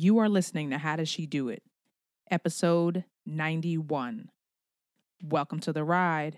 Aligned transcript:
You 0.00 0.18
are 0.18 0.28
listening 0.28 0.70
to 0.70 0.78
How 0.78 0.94
Does 0.94 1.08
She 1.08 1.26
Do 1.26 1.48
It? 1.48 1.60
Episode 2.30 3.02
91. 3.26 4.28
Welcome 5.24 5.58
to 5.58 5.72
the 5.72 5.82
ride. 5.82 6.36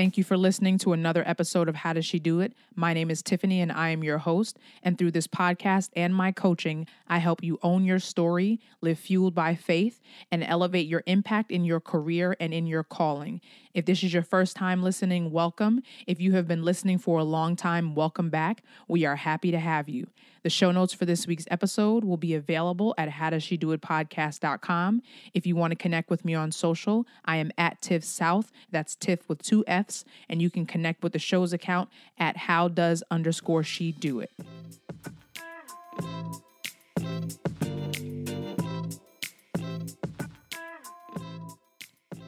Thank 0.00 0.16
you 0.16 0.24
for 0.24 0.38
listening 0.38 0.78
to 0.78 0.94
another 0.94 1.22
episode 1.26 1.68
of 1.68 1.74
How 1.74 1.92
Does 1.92 2.06
She 2.06 2.18
Do 2.18 2.40
It? 2.40 2.54
My 2.74 2.94
name 2.94 3.10
is 3.10 3.22
Tiffany 3.22 3.60
and 3.60 3.70
I 3.70 3.90
am 3.90 4.02
your 4.02 4.16
host. 4.16 4.58
And 4.82 4.96
through 4.96 5.10
this 5.10 5.26
podcast 5.26 5.90
and 5.94 6.14
my 6.14 6.32
coaching, 6.32 6.86
I 7.06 7.18
help 7.18 7.44
you 7.44 7.58
own 7.62 7.84
your 7.84 7.98
story, 7.98 8.60
live 8.80 8.98
fueled 8.98 9.34
by 9.34 9.54
faith, 9.54 10.00
and 10.32 10.42
elevate 10.42 10.86
your 10.86 11.02
impact 11.04 11.50
in 11.50 11.66
your 11.66 11.80
career 11.80 12.34
and 12.40 12.54
in 12.54 12.66
your 12.66 12.82
calling. 12.82 13.42
If 13.74 13.84
this 13.84 14.02
is 14.02 14.14
your 14.14 14.22
first 14.22 14.56
time 14.56 14.82
listening, 14.82 15.32
welcome. 15.32 15.82
If 16.06 16.18
you 16.18 16.32
have 16.32 16.48
been 16.48 16.64
listening 16.64 16.96
for 16.96 17.18
a 17.18 17.24
long 17.24 17.54
time, 17.54 17.94
welcome 17.94 18.30
back. 18.30 18.62
We 18.88 19.04
are 19.04 19.16
happy 19.16 19.50
to 19.50 19.58
have 19.58 19.86
you. 19.86 20.06
The 20.42 20.50
show 20.50 20.70
notes 20.70 20.94
for 20.94 21.04
this 21.04 21.26
week's 21.26 21.44
episode 21.50 22.04
will 22.04 22.16
be 22.16 22.34
available 22.34 22.94
at 22.96 23.08
howdoesshedoitpodcast.com. 23.10 25.02
If 25.34 25.46
you 25.46 25.54
want 25.54 25.72
to 25.72 25.76
connect 25.76 26.08
with 26.08 26.24
me 26.24 26.34
on 26.34 26.50
social, 26.50 27.06
I 27.24 27.36
am 27.36 27.50
at 27.58 27.82
Tiff 27.82 28.04
South. 28.04 28.50
That's 28.70 28.94
Tiff 28.96 29.28
with 29.28 29.42
two 29.42 29.64
F's. 29.66 30.04
And 30.28 30.40
you 30.40 30.48
can 30.48 30.64
connect 30.64 31.02
with 31.02 31.12
the 31.12 31.18
show's 31.18 31.52
account 31.52 31.90
at 32.18 32.36
how 32.36 32.68
does 32.68 33.02
underscore 33.10 33.62
she 33.62 33.92
do 33.92 34.20
it. 34.20 34.30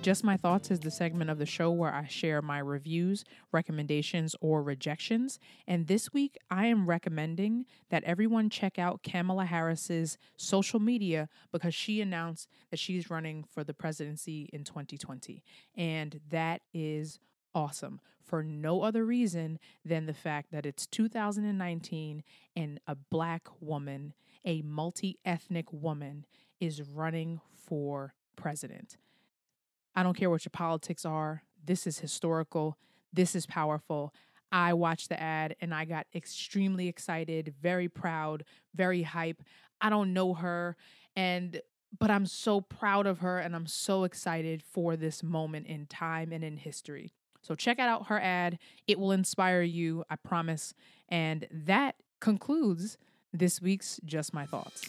Just 0.03 0.25
My 0.25 0.37
Thoughts 0.37 0.73
is 0.73 0.81
the 0.81 0.91
segment 0.91 1.31
of 1.31 1.39
the 1.39 1.47
show 1.47 1.71
where 1.71 1.95
I 1.95 2.09
share 2.09 2.43
my 2.43 2.59
reviews, 2.59 3.25
recommendations, 3.53 4.35
or 4.41 4.61
rejections. 4.61 5.39
And 5.69 5.87
this 5.87 6.13
week, 6.13 6.37
I 6.51 6.67
am 6.67 6.89
recommending 6.89 7.67
that 7.91 8.03
everyone 8.03 8.51
check 8.51 8.81
out 8.81 9.05
Kamala 9.05 9.45
Harris's 9.45 10.19
social 10.37 10.81
media 10.81 11.29
because 11.53 11.73
she 11.73 12.01
announced 12.01 12.49
that 12.73 12.81
she's 12.81 13.11
running 13.11 13.45
for 13.45 13.63
the 13.63 13.75
presidency 13.75 14.51
in 14.53 14.65
2020. 14.65 15.45
And 15.77 16.19
that 16.31 16.63
is 16.75 17.21
awesome 17.55 18.01
for 18.25 18.43
no 18.43 18.83
other 18.83 19.05
reason 19.05 19.61
than 19.85 20.07
the 20.07 20.15
fact 20.15 20.51
that 20.51 20.67
it's 20.67 20.85
2019 20.89 22.25
and 22.57 22.81
a 22.89 22.97
black 22.97 23.47
woman, 23.61 24.15
a 24.45 24.63
multi 24.63 25.21
ethnic 25.25 25.73
woman, 25.73 26.27
is 26.59 26.83
running 26.83 27.41
for 27.55 28.15
president. 28.35 28.97
I 29.95 30.03
don't 30.03 30.17
care 30.17 30.31
what 30.31 30.45
your 30.45 30.51
politics 30.51 31.05
are. 31.05 31.43
This 31.65 31.87
is 31.87 31.99
historical. 31.99 32.77
This 33.13 33.35
is 33.35 33.47
powerful. 33.47 34.15
I 34.51 34.75
watched 34.75 35.09
the 35.09 35.21
ad 35.21 35.57
and 35.61 35.75
I 35.75 35.85
got 35.85 36.07
extremely 36.15 36.89
excited, 36.89 37.55
very 37.61 37.89
proud, 37.89 38.45
very 38.75 39.03
hype. 39.03 39.43
I 39.81 39.91
don't 39.91 40.13
know 40.13 40.35
her 40.35 40.77
and 41.17 41.61
but 41.99 42.11
I'm 42.11 42.27
so 42.27 42.61
proud 42.61 43.07
of 43.07 43.19
her 43.19 43.39
and 43.39 43.55
I'm 43.55 43.67
so 43.67 44.05
excited 44.05 44.63
for 44.63 44.97
this 44.97 45.23
moment 45.23 45.67
in 45.67 45.87
time 45.87 46.33
and 46.33 46.43
in 46.43 46.57
history. 46.57 47.13
So 47.43 47.55
check 47.55 47.79
out 47.79 48.07
her 48.07 48.19
ad. 48.19 48.59
It 48.87 48.99
will 48.99 49.13
inspire 49.13 49.63
you, 49.63 50.05
I 50.09 50.17
promise. 50.17 50.75
And 51.09 51.47
that 51.51 51.97
concludes 52.21 52.97
this 53.33 53.61
week's 53.61 54.01
Just 54.05 54.33
My 54.33 54.47
Thoughts. 54.47 54.89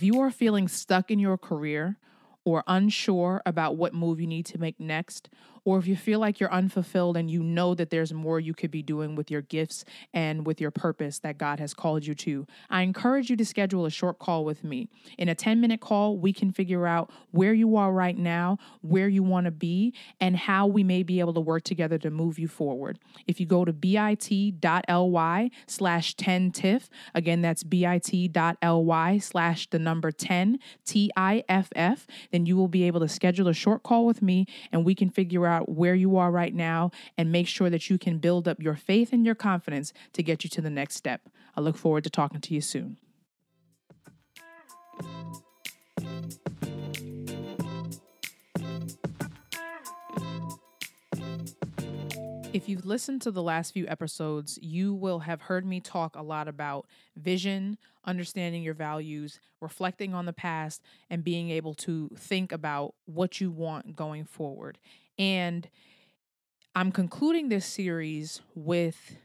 If 0.00 0.04
you 0.04 0.18
are 0.22 0.30
feeling 0.30 0.66
stuck 0.66 1.10
in 1.10 1.18
your 1.18 1.36
career 1.36 1.98
or 2.42 2.64
unsure 2.66 3.42
about 3.44 3.76
what 3.76 3.92
move 3.92 4.18
you 4.18 4.26
need 4.26 4.46
to 4.46 4.56
make 4.56 4.80
next, 4.80 5.28
or 5.70 5.78
if 5.78 5.86
you 5.86 5.94
feel 5.94 6.18
like 6.18 6.40
you're 6.40 6.52
unfulfilled 6.52 7.16
and 7.16 7.30
you 7.30 7.44
know 7.44 7.76
that 7.76 7.90
there's 7.90 8.12
more 8.12 8.40
you 8.40 8.52
could 8.52 8.72
be 8.72 8.82
doing 8.82 9.14
with 9.14 9.30
your 9.30 9.42
gifts 9.42 9.84
and 10.12 10.44
with 10.44 10.60
your 10.60 10.72
purpose 10.72 11.20
that 11.20 11.38
God 11.38 11.60
has 11.60 11.74
called 11.74 12.04
you 12.04 12.12
to, 12.16 12.44
I 12.68 12.82
encourage 12.82 13.30
you 13.30 13.36
to 13.36 13.44
schedule 13.44 13.86
a 13.86 13.90
short 13.90 14.18
call 14.18 14.44
with 14.44 14.64
me. 14.64 14.88
In 15.16 15.28
a 15.28 15.34
10 15.36 15.60
minute 15.60 15.80
call, 15.80 16.18
we 16.18 16.32
can 16.32 16.50
figure 16.50 16.88
out 16.88 17.12
where 17.30 17.54
you 17.54 17.76
are 17.76 17.92
right 17.92 18.18
now, 18.18 18.58
where 18.80 19.06
you 19.06 19.22
want 19.22 19.44
to 19.44 19.52
be, 19.52 19.94
and 20.20 20.36
how 20.36 20.66
we 20.66 20.82
may 20.82 21.04
be 21.04 21.20
able 21.20 21.34
to 21.34 21.40
work 21.40 21.62
together 21.62 21.98
to 21.98 22.10
move 22.10 22.36
you 22.36 22.48
forward. 22.48 22.98
If 23.28 23.38
you 23.38 23.46
go 23.46 23.64
to 23.64 23.72
bit.ly 23.72 25.50
slash 25.68 26.14
10 26.14 26.50
TIFF, 26.50 26.90
again, 27.14 27.42
that's 27.42 27.62
bit.ly 27.62 29.18
slash 29.18 29.70
the 29.70 29.78
number 29.78 30.10
10 30.10 30.58
T 30.84 31.12
I 31.16 31.44
F 31.48 31.68
F, 31.76 32.08
then 32.32 32.44
you 32.44 32.56
will 32.56 32.66
be 32.66 32.82
able 32.88 32.98
to 32.98 33.08
schedule 33.08 33.46
a 33.46 33.54
short 33.54 33.84
call 33.84 34.04
with 34.04 34.20
me 34.20 34.46
and 34.72 34.84
we 34.84 34.96
can 34.96 35.10
figure 35.10 35.46
out 35.46 35.59
where 35.68 35.94
you 35.94 36.16
are 36.16 36.30
right 36.30 36.54
now 36.54 36.90
and 37.16 37.32
make 37.32 37.46
sure 37.46 37.70
that 37.70 37.90
you 37.90 37.98
can 37.98 38.18
build 38.18 38.48
up 38.48 38.62
your 38.62 38.76
faith 38.76 39.12
and 39.12 39.26
your 39.26 39.34
confidence 39.34 39.92
to 40.12 40.22
get 40.22 40.44
you 40.44 40.50
to 40.50 40.60
the 40.60 40.70
next 40.70 40.96
step. 40.96 41.28
I 41.56 41.60
look 41.60 41.76
forward 41.76 42.04
to 42.04 42.10
talking 42.10 42.40
to 42.40 42.54
you 42.54 42.60
soon. 42.60 42.96
If 52.52 52.68
you've 52.68 52.84
listened 52.84 53.22
to 53.22 53.30
the 53.30 53.44
last 53.44 53.72
few 53.72 53.86
episodes, 53.86 54.58
you 54.60 54.92
will 54.92 55.20
have 55.20 55.42
heard 55.42 55.64
me 55.64 55.78
talk 55.78 56.16
a 56.16 56.22
lot 56.22 56.48
about 56.48 56.86
vision, 57.14 57.78
understanding 58.04 58.64
your 58.64 58.74
values, 58.74 59.38
reflecting 59.60 60.14
on 60.14 60.26
the 60.26 60.32
past, 60.32 60.82
and 61.08 61.22
being 61.22 61.50
able 61.50 61.74
to 61.74 62.10
think 62.16 62.50
about 62.50 62.94
what 63.04 63.40
you 63.40 63.52
want 63.52 63.94
going 63.94 64.24
forward. 64.24 64.78
And 65.20 65.68
I'm 66.74 66.90
concluding 66.90 67.48
this 67.48 67.66
series 67.66 68.40
with 68.56 69.18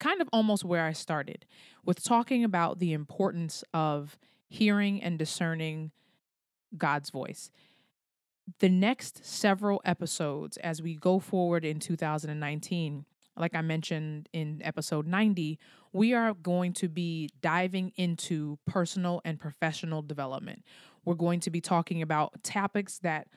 kind 0.00 0.20
of 0.20 0.28
almost 0.32 0.64
where 0.64 0.84
I 0.84 0.92
started, 0.92 1.46
with 1.84 2.02
talking 2.02 2.42
about 2.42 2.80
the 2.80 2.92
importance 2.92 3.62
of 3.72 4.18
hearing 4.48 5.00
and 5.00 5.16
discerning 5.16 5.92
God's 6.76 7.10
voice 7.10 7.50
the 8.60 8.68
next 8.68 9.24
several 9.24 9.80
episodes 9.84 10.56
as 10.58 10.80
we 10.80 10.94
go 10.94 11.18
forward 11.18 11.64
in 11.64 11.80
2019 11.80 13.04
like 13.38 13.54
I 13.54 13.60
mentioned 13.60 14.30
in 14.32 14.62
episode 14.64 15.06
90, 15.06 15.58
we 15.92 16.14
are 16.14 16.32
going 16.32 16.72
to 16.74 16.88
be 16.88 17.28
diving 17.42 17.92
into 17.96 18.58
personal 18.66 19.20
and 19.26 19.38
professional 19.38 20.00
development. 20.00 20.62
We're 21.04 21.14
going 21.16 21.40
to 21.40 21.50
be 21.50 21.60
talking 21.60 22.00
about 22.00 22.42
topics 22.42 22.98
that 23.00 23.28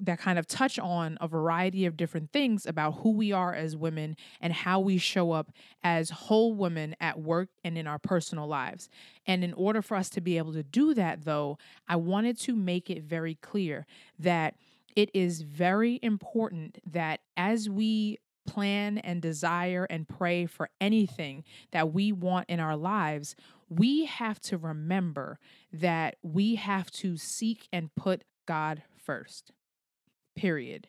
that 0.00 0.18
kind 0.18 0.38
of 0.38 0.46
touch 0.46 0.78
on 0.78 1.16
a 1.20 1.28
variety 1.28 1.86
of 1.86 1.96
different 1.96 2.32
things 2.32 2.66
about 2.66 2.98
who 2.98 3.10
we 3.10 3.32
are 3.32 3.54
as 3.54 3.76
women 3.76 4.16
and 4.40 4.52
how 4.52 4.80
we 4.80 4.98
show 4.98 5.32
up 5.32 5.52
as 5.82 6.10
whole 6.10 6.54
women 6.54 6.96
at 7.00 7.20
work 7.20 7.48
and 7.62 7.78
in 7.78 7.86
our 7.86 7.98
personal 7.98 8.46
lives. 8.46 8.88
And 9.26 9.44
in 9.44 9.52
order 9.54 9.82
for 9.82 9.96
us 9.96 10.10
to 10.10 10.20
be 10.20 10.36
able 10.38 10.52
to 10.54 10.62
do 10.62 10.94
that, 10.94 11.24
though, 11.24 11.58
I 11.88 11.96
wanted 11.96 12.38
to 12.40 12.56
make 12.56 12.90
it 12.90 13.04
very 13.04 13.36
clear 13.36 13.86
that 14.18 14.56
it 14.96 15.10
is 15.14 15.42
very 15.42 15.98
important 16.02 16.78
that 16.90 17.20
as 17.36 17.68
we 17.68 18.18
plan 18.46 18.98
and 18.98 19.22
desire 19.22 19.86
and 19.88 20.08
pray 20.08 20.46
for 20.46 20.68
anything 20.80 21.44
that 21.72 21.92
we 21.92 22.12
want 22.12 22.48
in 22.48 22.60
our 22.60 22.76
lives, 22.76 23.34
we 23.68 24.04
have 24.04 24.40
to 24.40 24.58
remember 24.58 25.38
that 25.72 26.16
we 26.22 26.56
have 26.56 26.90
to 26.90 27.16
seek 27.16 27.68
and 27.72 27.94
put 27.94 28.24
God 28.46 28.82
first 28.96 29.52
period. 30.34 30.88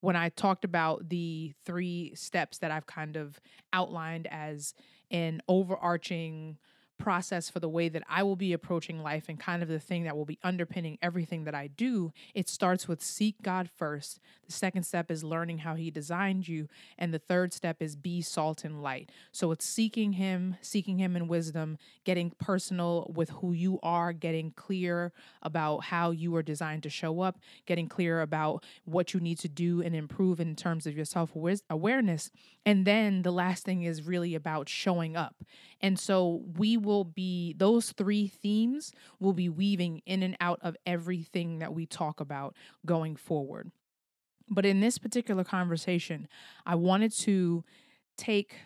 When 0.00 0.16
I 0.16 0.28
talked 0.28 0.64
about 0.64 1.08
the 1.08 1.52
three 1.64 2.12
steps 2.14 2.58
that 2.58 2.70
I've 2.70 2.86
kind 2.86 3.16
of 3.16 3.40
outlined 3.72 4.28
as 4.30 4.74
an 5.10 5.42
overarching 5.48 6.58
process 6.98 7.48
for 7.48 7.60
the 7.60 7.68
way 7.68 7.88
that 7.88 8.02
I 8.08 8.22
will 8.22 8.36
be 8.36 8.52
approaching 8.52 9.02
life 9.02 9.24
and 9.28 9.38
kind 9.38 9.62
of 9.62 9.68
the 9.68 9.78
thing 9.78 10.04
that 10.04 10.16
will 10.16 10.24
be 10.24 10.38
underpinning 10.42 10.98
everything 11.00 11.44
that 11.44 11.54
I 11.54 11.68
do, 11.68 12.12
it 12.34 12.48
starts 12.48 12.88
with 12.88 13.02
seek 13.02 13.40
God 13.42 13.70
first. 13.76 14.20
The 14.46 14.52
second 14.52 14.84
step 14.84 15.10
is 15.10 15.24
learning 15.24 15.58
how 15.58 15.74
He 15.74 15.90
designed 15.90 16.48
you. 16.48 16.68
And 16.98 17.14
the 17.14 17.18
third 17.18 17.52
step 17.52 17.76
is 17.80 17.96
be 17.96 18.20
salt 18.20 18.64
and 18.64 18.82
light. 18.82 19.10
So 19.32 19.52
it's 19.52 19.64
seeking 19.64 20.14
Him, 20.14 20.56
seeking 20.60 20.98
Him 20.98 21.16
in 21.16 21.28
wisdom, 21.28 21.78
getting 22.04 22.32
personal 22.38 23.10
with 23.14 23.30
who 23.30 23.52
you 23.52 23.78
are, 23.82 24.12
getting 24.12 24.52
clear 24.52 25.12
about 25.42 25.84
how 25.84 26.10
you 26.10 26.34
are 26.36 26.42
designed 26.42 26.82
to 26.82 26.90
show 26.90 27.20
up, 27.20 27.38
getting 27.66 27.88
clear 27.88 28.20
about 28.20 28.64
what 28.84 29.14
you 29.14 29.20
need 29.20 29.38
to 29.38 29.48
do 29.48 29.82
and 29.82 29.94
improve 29.94 30.40
in 30.40 30.56
terms 30.56 30.86
of 30.86 30.96
your 30.96 31.04
self 31.04 31.30
awareness. 31.70 32.30
And 32.68 32.84
then 32.84 33.22
the 33.22 33.30
last 33.30 33.64
thing 33.64 33.84
is 33.84 34.02
really 34.02 34.34
about 34.34 34.68
showing 34.68 35.16
up. 35.16 35.42
And 35.80 35.98
so 35.98 36.42
we 36.58 36.76
will 36.76 37.04
be, 37.04 37.54
those 37.56 37.92
three 37.92 38.28
themes 38.28 38.92
will 39.18 39.32
be 39.32 39.48
weaving 39.48 40.02
in 40.04 40.22
and 40.22 40.36
out 40.38 40.58
of 40.60 40.76
everything 40.84 41.60
that 41.60 41.72
we 41.72 41.86
talk 41.86 42.20
about 42.20 42.54
going 42.84 43.16
forward. 43.16 43.70
But 44.50 44.66
in 44.66 44.80
this 44.80 44.98
particular 44.98 45.44
conversation, 45.44 46.28
I 46.66 46.74
wanted 46.74 47.12
to 47.20 47.64
take, 48.18 48.56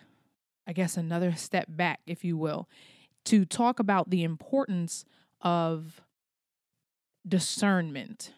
I 0.67 0.73
guess, 0.73 0.97
another 0.97 1.31
step 1.31 1.67
back, 1.69 2.01
if 2.05 2.25
you 2.25 2.35
will, 2.35 2.67
to 3.23 3.45
talk 3.45 3.79
about 3.79 4.09
the 4.09 4.25
importance 4.25 5.05
of 5.39 6.01
discernment 7.25 8.33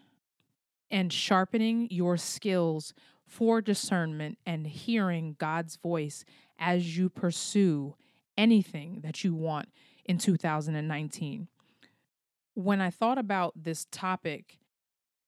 and 0.91 1.11
sharpening 1.11 1.87
your 1.89 2.17
skills 2.17 2.93
for 3.27 3.61
discernment 3.61 4.37
and 4.45 4.67
hearing 4.67 5.35
God's 5.39 5.75
voice 5.77 6.23
as 6.59 6.97
you 6.97 7.09
pursue 7.09 7.95
anything 8.37 9.01
that 9.01 9.23
you 9.23 9.33
want 9.33 9.69
in 10.05 10.17
2019. 10.17 11.47
When 12.53 12.81
I 12.81 12.89
thought 12.89 13.17
about 13.17 13.53
this 13.55 13.85
topic, 13.91 14.59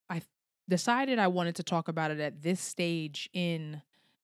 I 0.10 0.22
decided 0.70 1.20
I 1.20 1.28
wanted 1.28 1.56
to 1.56 1.64
talk 1.64 1.88
about 1.88 2.12
it 2.12 2.20
at 2.20 2.42
this 2.42 2.62
stage 2.62 3.30
in 3.34 3.82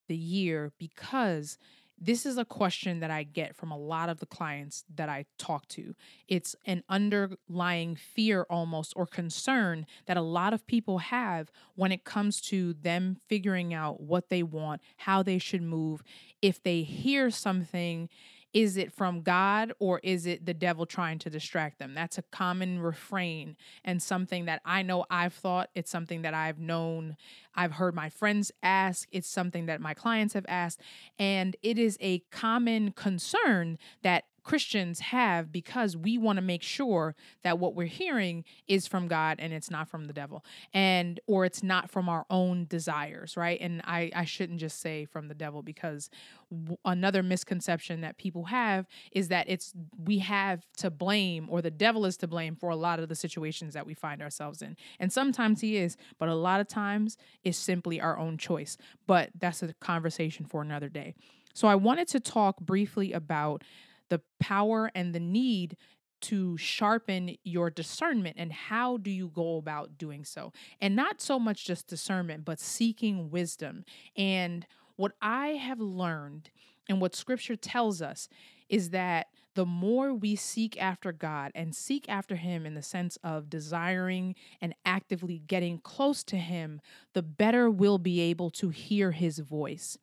the 0.07 0.15
year 0.15 0.71
because 0.77 1.57
this 2.05 2.25
is 2.25 2.37
a 2.37 2.43
question 2.43 2.99
that 2.99 3.11
I 3.11 3.23
get 3.23 3.55
from 3.55 3.71
a 3.71 3.77
lot 3.77 4.09
of 4.09 4.19
the 4.19 4.25
clients 4.25 4.83
that 4.93 5.07
I 5.07 5.25
talk 5.37 5.67
to. 5.69 5.95
It's 6.27 6.53
an 6.65 6.83
underlying 6.89 7.95
fear 7.95 8.45
almost 8.49 8.93
or 8.97 9.05
concern 9.05 9.85
that 10.05 10.17
a 10.17 10.21
lot 10.21 10.53
of 10.53 10.67
people 10.67 10.97
have 10.97 11.49
when 11.75 11.93
it 11.93 12.03
comes 12.03 12.41
to 12.41 12.73
them 12.73 13.17
figuring 13.27 13.73
out 13.73 14.01
what 14.01 14.29
they 14.29 14.43
want, 14.43 14.81
how 14.97 15.23
they 15.23 15.37
should 15.37 15.61
move. 15.61 16.03
If 16.41 16.61
they 16.61 16.81
hear 16.81 17.29
something 17.29 18.09
is 18.53 18.77
it 18.77 18.91
from 18.91 19.21
God 19.21 19.73
or 19.79 19.99
is 20.03 20.25
it 20.25 20.45
the 20.45 20.53
devil 20.53 20.85
trying 20.85 21.19
to 21.19 21.29
distract 21.29 21.79
them? 21.79 21.93
That's 21.93 22.17
a 22.17 22.21
common 22.21 22.79
refrain 22.79 23.55
and 23.83 24.01
something 24.01 24.45
that 24.45 24.61
I 24.63 24.83
know 24.83 25.05
I've 25.09 25.33
thought. 25.33 25.69
It's 25.73 25.89
something 25.89 26.21
that 26.21 26.33
I've 26.33 26.59
known. 26.59 27.17
I've 27.55 27.73
heard 27.73 27.95
my 27.95 28.09
friends 28.09 28.51
ask. 28.61 29.07
It's 29.11 29.29
something 29.29 29.65
that 29.65 29.81
my 29.81 29.93
clients 29.93 30.33
have 30.35 30.45
asked. 30.47 30.81
And 31.17 31.55
it 31.63 31.79
is 31.79 31.97
a 31.99 32.19
common 32.31 32.91
concern 32.91 33.77
that 34.03 34.25
Christians 34.43 34.99
have 34.99 35.51
because 35.51 35.95
we 35.95 36.17
want 36.17 36.37
to 36.37 36.41
make 36.41 36.61
sure 36.61 37.15
that 37.43 37.59
what 37.59 37.75
we're 37.75 37.87
hearing 37.87 38.43
is 38.67 38.87
from 38.87 39.07
God 39.07 39.37
and 39.39 39.53
it's 39.53 39.71
not 39.71 39.87
from 39.87 40.05
the 40.05 40.13
devil 40.13 40.43
and 40.73 41.19
or 41.27 41.45
it's 41.45 41.63
not 41.63 41.89
from 41.89 42.09
our 42.09 42.25
own 42.29 42.65
desires, 42.65 43.37
right? 43.37 43.59
And 43.61 43.81
I 43.85 44.11
I 44.15 44.25
shouldn't 44.25 44.59
just 44.59 44.81
say 44.81 45.05
from 45.05 45.27
the 45.27 45.33
devil 45.33 45.61
because 45.61 46.09
w- 46.51 46.77
another 46.85 47.23
misconception 47.23 48.01
that 48.01 48.17
people 48.17 48.45
have 48.45 48.85
is 49.11 49.29
that 49.29 49.47
it's 49.49 49.73
we 49.97 50.19
have 50.19 50.65
to 50.77 50.91
blame 50.91 51.47
or 51.49 51.61
the 51.61 51.71
devil 51.71 52.05
is 52.05 52.17
to 52.17 52.27
blame 52.27 52.55
for 52.55 52.69
a 52.69 52.75
lot 52.75 52.99
of 52.99 53.09
the 53.09 53.15
situations 53.15 53.73
that 53.73 53.85
we 53.85 53.93
find 53.93 54.21
ourselves 54.21 54.61
in. 54.61 54.75
And 54.99 55.11
sometimes 55.11 55.61
he 55.61 55.77
is, 55.77 55.95
but 56.19 56.29
a 56.29 56.35
lot 56.35 56.59
of 56.59 56.67
times 56.67 57.17
it's 57.43 57.57
simply 57.57 58.01
our 58.01 58.17
own 58.17 58.37
choice. 58.37 58.77
But 59.07 59.29
that's 59.39 59.63
a 59.63 59.73
conversation 59.73 60.45
for 60.45 60.61
another 60.61 60.89
day. 60.89 61.15
So 61.53 61.67
I 61.67 61.75
wanted 61.75 62.07
to 62.09 62.19
talk 62.19 62.59
briefly 62.59 63.13
about 63.13 63.63
the 64.09 64.21
power 64.39 64.91
and 64.93 65.13
the 65.13 65.19
need 65.19 65.77
to 66.21 66.55
sharpen 66.57 67.35
your 67.43 67.69
discernment 67.69 68.35
and 68.39 68.53
how 68.53 68.95
do 68.97 69.11
you 69.11 69.27
go 69.27 69.57
about 69.57 69.97
doing 69.97 70.23
so 70.23 70.53
and 70.79 70.95
not 70.95 71.21
so 71.21 71.37
much 71.37 71.65
just 71.65 71.87
discernment 71.87 72.45
but 72.45 72.59
seeking 72.59 73.29
wisdom 73.29 73.83
and 74.15 74.65
what 74.95 75.11
i 75.21 75.49
have 75.49 75.81
learned 75.81 76.49
and 76.87 77.01
what 77.01 77.15
scripture 77.15 77.57
tells 77.57 78.01
us 78.01 78.29
is 78.69 78.91
that 78.91 79.27
the 79.55 79.65
more 79.65 80.13
we 80.13 80.35
seek 80.35 80.81
after 80.81 81.11
God 81.11 81.51
and 81.53 81.75
seek 81.75 82.09
after 82.09 82.35
Him 82.35 82.65
in 82.65 82.73
the 82.73 82.81
sense 82.81 83.17
of 83.23 83.49
desiring 83.49 84.35
and 84.59 84.73
actively 84.85 85.43
getting 85.45 85.77
close 85.77 86.23
to 86.25 86.37
Him, 86.37 86.81
the 87.13 87.21
better 87.21 87.69
we'll 87.69 87.99
be 87.99 88.19
able 88.19 88.49
to 88.51 88.69
hear 88.69 89.11
His 89.11 89.39
voice. 89.39 89.97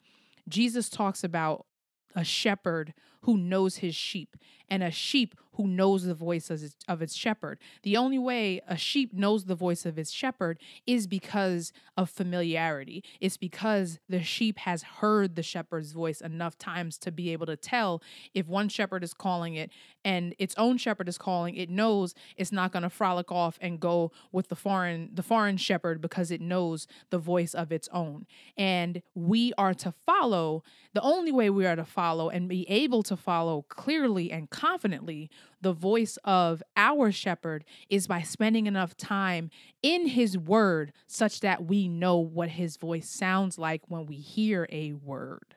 Jesus 0.49 0.89
talks 0.89 1.25
about 1.25 1.67
a 2.15 2.25
shepherd 2.25 2.95
who 3.23 3.37
knows 3.37 3.77
his 3.77 3.95
sheep 3.95 4.37
and 4.69 4.83
a 4.83 4.91
sheep 4.91 5.35
who 5.61 5.69
knows 5.69 6.05
the 6.05 6.15
voice 6.15 6.49
of 6.49 6.63
its, 6.63 6.77
of 6.89 7.03
its 7.03 7.15
shepherd. 7.15 7.59
The 7.83 7.97
only 7.97 8.19
way 8.19 8.63
a 8.67 8.77
sheep 8.77 9.13
knows 9.13 9.45
the 9.45 9.55
voice 9.55 9.85
of 9.85 9.99
its 9.99 10.11
shepherd 10.11 10.59
is 10.87 11.07
because 11.07 11.73
of 11.99 12.09
familiarity. 12.09 13.05
It's 13.21 13.37
because 13.37 13.99
the 14.09 14.23
sheep 14.23 14.59
has 14.61 14.83
heard 14.83 15.37
the 15.37 15.43
shepherd's 15.43 15.93
voice 15.93 16.23
enough 16.23 16.57
times 16.57 16.97
to 16.99 17.13
be 17.13 17.31
able 17.33 17.45
to 17.47 17.57
tell 17.57 18.03
if 18.33 18.49
one 18.49 18.71
shepherd 18.71 19.05
is 19.05 19.13
calling 19.13 19.55
it 19.55 19.71
and 20.03 20.35
its 20.39 20.55
own 20.57 20.79
shepherd 20.79 21.09
is 21.09 21.19
calling, 21.19 21.55
it 21.57 21.69
knows 21.69 22.15
it's 22.39 22.53
not 22.53 22.73
going 22.73 22.85
to 22.85 22.91
frolic 22.91 23.31
off 23.31 23.59
and 23.61 23.81
go 23.81 24.13
with 24.33 24.49
the 24.49 24.57
foreign 24.57 25.11
the 25.13 25.23
foreign 25.23 25.59
shepherd 25.59 26.01
because 26.01 26.31
it 26.31 26.41
knows 26.41 26.87
the 27.11 27.19
voice 27.19 27.55
of 27.55 27.71
its 27.71 27.89
own. 27.93 28.27
And 28.57 29.03
we 29.15 29.53
are 29.59 29.75
to 29.75 29.93
follow, 30.07 30.63
the 30.95 31.03
only 31.03 31.33
way 31.33 31.51
we 31.51 31.67
are 31.67 31.77
to 31.77 31.85
follow 31.85 32.31
and 32.31 32.49
be 32.49 32.69
able 32.71 33.03
to 33.05 33.17
follow 33.17 33.67
clearly 33.69 34.33
and 34.33 34.49
confidently 34.49 35.31
the 35.61 35.73
voice 35.73 36.19
of 36.25 36.63
our 36.77 37.13
shepherd 37.13 37.65
is 37.89 38.07
by 38.07 38.23
spending 38.23 38.67
enough 38.67 38.97
time 38.97 39.51
in 39.83 40.07
his 40.09 40.37
word 40.37 40.93
such 41.07 41.41
that 41.41 41.65
we 41.65 41.89
know 41.89 42.19
what 42.19 42.51
his 42.51 42.77
voice 42.77 43.09
sounds 43.09 43.59
like 43.59 43.83
when 43.89 44.07
we 44.07 44.17
hear 44.17 44.67
a 44.71 44.93
word. 44.93 45.57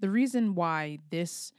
The 0.00 0.10
reason 0.10 0.54
why 0.54 0.98
this 1.10 1.52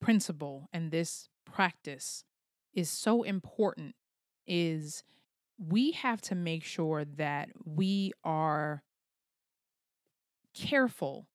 principle 0.00 0.68
and 0.72 0.90
this 0.90 1.28
practice 1.44 2.24
is 2.72 2.90
so 2.90 3.22
important 3.22 3.94
is 4.46 5.04
we 5.58 5.92
have 5.92 6.20
to 6.22 6.34
make 6.34 6.64
sure 6.64 7.04
that 7.04 7.48
we 7.64 8.12
are 8.24 8.82
careful 10.54 11.26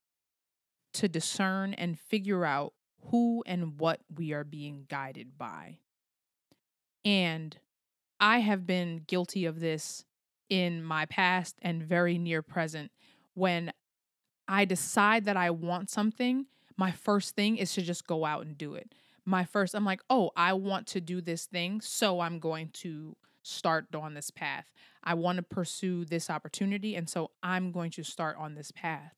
to 0.93 1.07
discern 1.07 1.73
and 1.73 1.99
figure 1.99 2.45
out 2.45 2.73
who 3.07 3.43
and 3.45 3.79
what 3.79 4.01
we 4.15 4.33
are 4.33 4.43
being 4.43 4.85
guided 4.89 5.37
by. 5.37 5.79
And 7.05 7.57
I 8.19 8.39
have 8.39 8.65
been 8.67 9.03
guilty 9.07 9.45
of 9.45 9.59
this 9.59 10.05
in 10.49 10.83
my 10.83 11.05
past 11.05 11.55
and 11.61 11.81
very 11.83 12.17
near 12.17 12.41
present. 12.41 12.91
When 13.33 13.71
I 14.47 14.65
decide 14.65 15.25
that 15.25 15.37
I 15.37 15.51
want 15.51 15.89
something, 15.89 16.47
my 16.75 16.91
first 16.91 17.35
thing 17.35 17.57
is 17.57 17.73
to 17.73 17.81
just 17.81 18.07
go 18.07 18.25
out 18.25 18.45
and 18.45 18.57
do 18.57 18.73
it. 18.73 18.93
My 19.25 19.45
first, 19.45 19.75
I'm 19.75 19.85
like, 19.85 20.01
oh, 20.09 20.31
I 20.35 20.53
want 20.53 20.87
to 20.87 21.01
do 21.01 21.21
this 21.21 21.45
thing, 21.45 21.81
so 21.81 22.19
I'm 22.19 22.39
going 22.39 22.69
to 22.75 23.15
start 23.43 23.93
on 23.93 24.13
this 24.13 24.31
path. 24.31 24.71
I 25.03 25.13
want 25.13 25.37
to 25.37 25.43
pursue 25.43 26.05
this 26.05 26.29
opportunity, 26.29 26.95
and 26.95 27.07
so 27.07 27.31
I'm 27.43 27.71
going 27.71 27.91
to 27.91 28.03
start 28.03 28.37
on 28.37 28.55
this 28.55 28.71
path. 28.71 29.13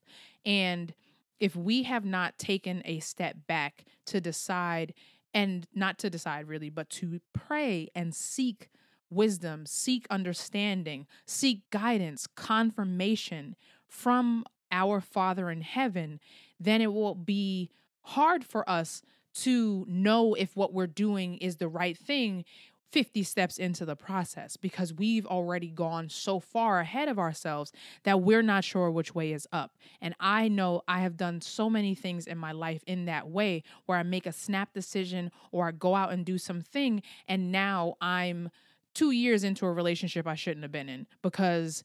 And 0.46 0.94
if 1.42 1.56
we 1.56 1.84
have 1.84 2.06
not 2.06 2.38
taken 2.38 2.84
a 2.86 3.00
step 3.00 3.36
back 3.48 3.84
to 4.06 4.22
decide 4.22 4.94
and 5.34 5.66
not 5.74 5.98
to 5.98 6.10
decide 6.10 6.48
really, 6.48 6.70
but 6.70 6.90
to 6.90 7.20
pray 7.34 7.90
and 7.96 8.14
seek 8.14 8.70
wisdom, 9.10 9.66
seek 9.66 10.06
understanding, 10.10 11.08
seek 11.26 11.68
guidance, 11.72 12.28
confirmation 12.28 13.56
from 13.88 14.46
our 14.72 15.02
Father 15.02 15.50
in 15.50 15.62
heaven, 15.62 16.20
then 16.60 16.80
it 16.80 16.94
will 16.94 17.16
be 17.16 17.72
hard 18.02 18.46
for 18.46 18.70
us 18.70 19.02
to 19.34 19.86
know 19.88 20.36
if 20.36 20.56
what 20.56 20.74
we're 20.74 20.88
doing 20.88 21.38
is 21.38 21.56
the 21.56 21.68
right 21.68 21.98
thing 21.98 22.46
50 22.92 23.24
steps 23.24 23.58
into 23.58 23.86
the 23.86 23.96
process 23.96 24.58
because 24.58 24.94
we've 24.94 25.26
already 25.26 25.70
gone 25.70 26.10
so 26.10 26.40
far 26.40 26.80
ahead 26.80 27.08
of 27.08 27.18
ourselves 27.18 27.72
that 28.04 28.22
we're 28.22 28.42
not 28.42 28.64
sure 28.64 28.92
which 28.92 29.16
way 29.16 29.32
is 29.32 29.48
up. 29.52 29.78
And 30.02 30.14
I 30.20 30.48
know 30.48 30.82
I 30.88 31.00
have 31.00 31.16
done 31.16 31.42
so 31.42 31.70
many 31.70 31.96
things 31.96 32.28
in 32.28 32.38
my 32.38 32.52
life 32.52 32.84
in 32.86 33.06
that 33.06 33.30
way 33.30 33.64
where 33.86 33.98
I 33.98 34.04
make 34.04 34.26
a 34.26 34.34
snap 34.34 34.74
decision 34.74 35.32
or 35.52 35.68
I 35.68 35.72
go 35.72 35.96
out 35.96 36.12
and 36.12 36.26
do 36.26 36.38
something 36.38 37.02
and 37.28 37.52
now 37.52 37.96
I'm 38.02 38.50
2 38.94 39.12
years 39.12 39.44
into 39.46 39.66
a 39.66 39.72
relationship 39.72 40.28
I 40.28 40.36
shouldn't 40.36 40.64
have 40.64 40.72
been 40.72 40.90
in 40.90 41.08
because 41.22 41.84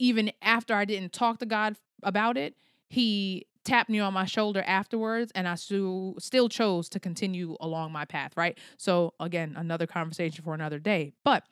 even 0.00 0.32
after 0.42 0.74
I 0.74 0.84
didn't 0.84 1.12
talk 1.12 1.38
to 1.38 1.46
God 1.46 1.76
about 2.02 2.36
it, 2.36 2.56
he 2.88 3.46
tapped 3.64 3.90
me 3.90 3.98
on 3.98 4.12
my 4.12 4.24
shoulder 4.24 4.62
afterwards 4.66 5.32
and 5.34 5.48
I 5.48 5.54
still 5.54 6.14
still 6.18 6.48
chose 6.48 6.88
to 6.90 7.00
continue 7.00 7.56
along 7.60 7.92
my 7.92 8.04
path, 8.04 8.36
right? 8.36 8.58
So 8.76 9.14
again, 9.18 9.54
another 9.56 9.86
conversation 9.86 10.44
for 10.44 10.54
another 10.54 10.78
day. 10.78 11.12
But 11.24 11.44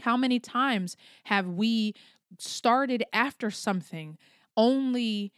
how 0.00 0.16
many 0.16 0.38
times 0.38 0.96
have 1.24 1.46
we 1.46 1.94
started 2.38 3.04
after 3.12 3.50
something 3.50 4.18
only 4.56 5.32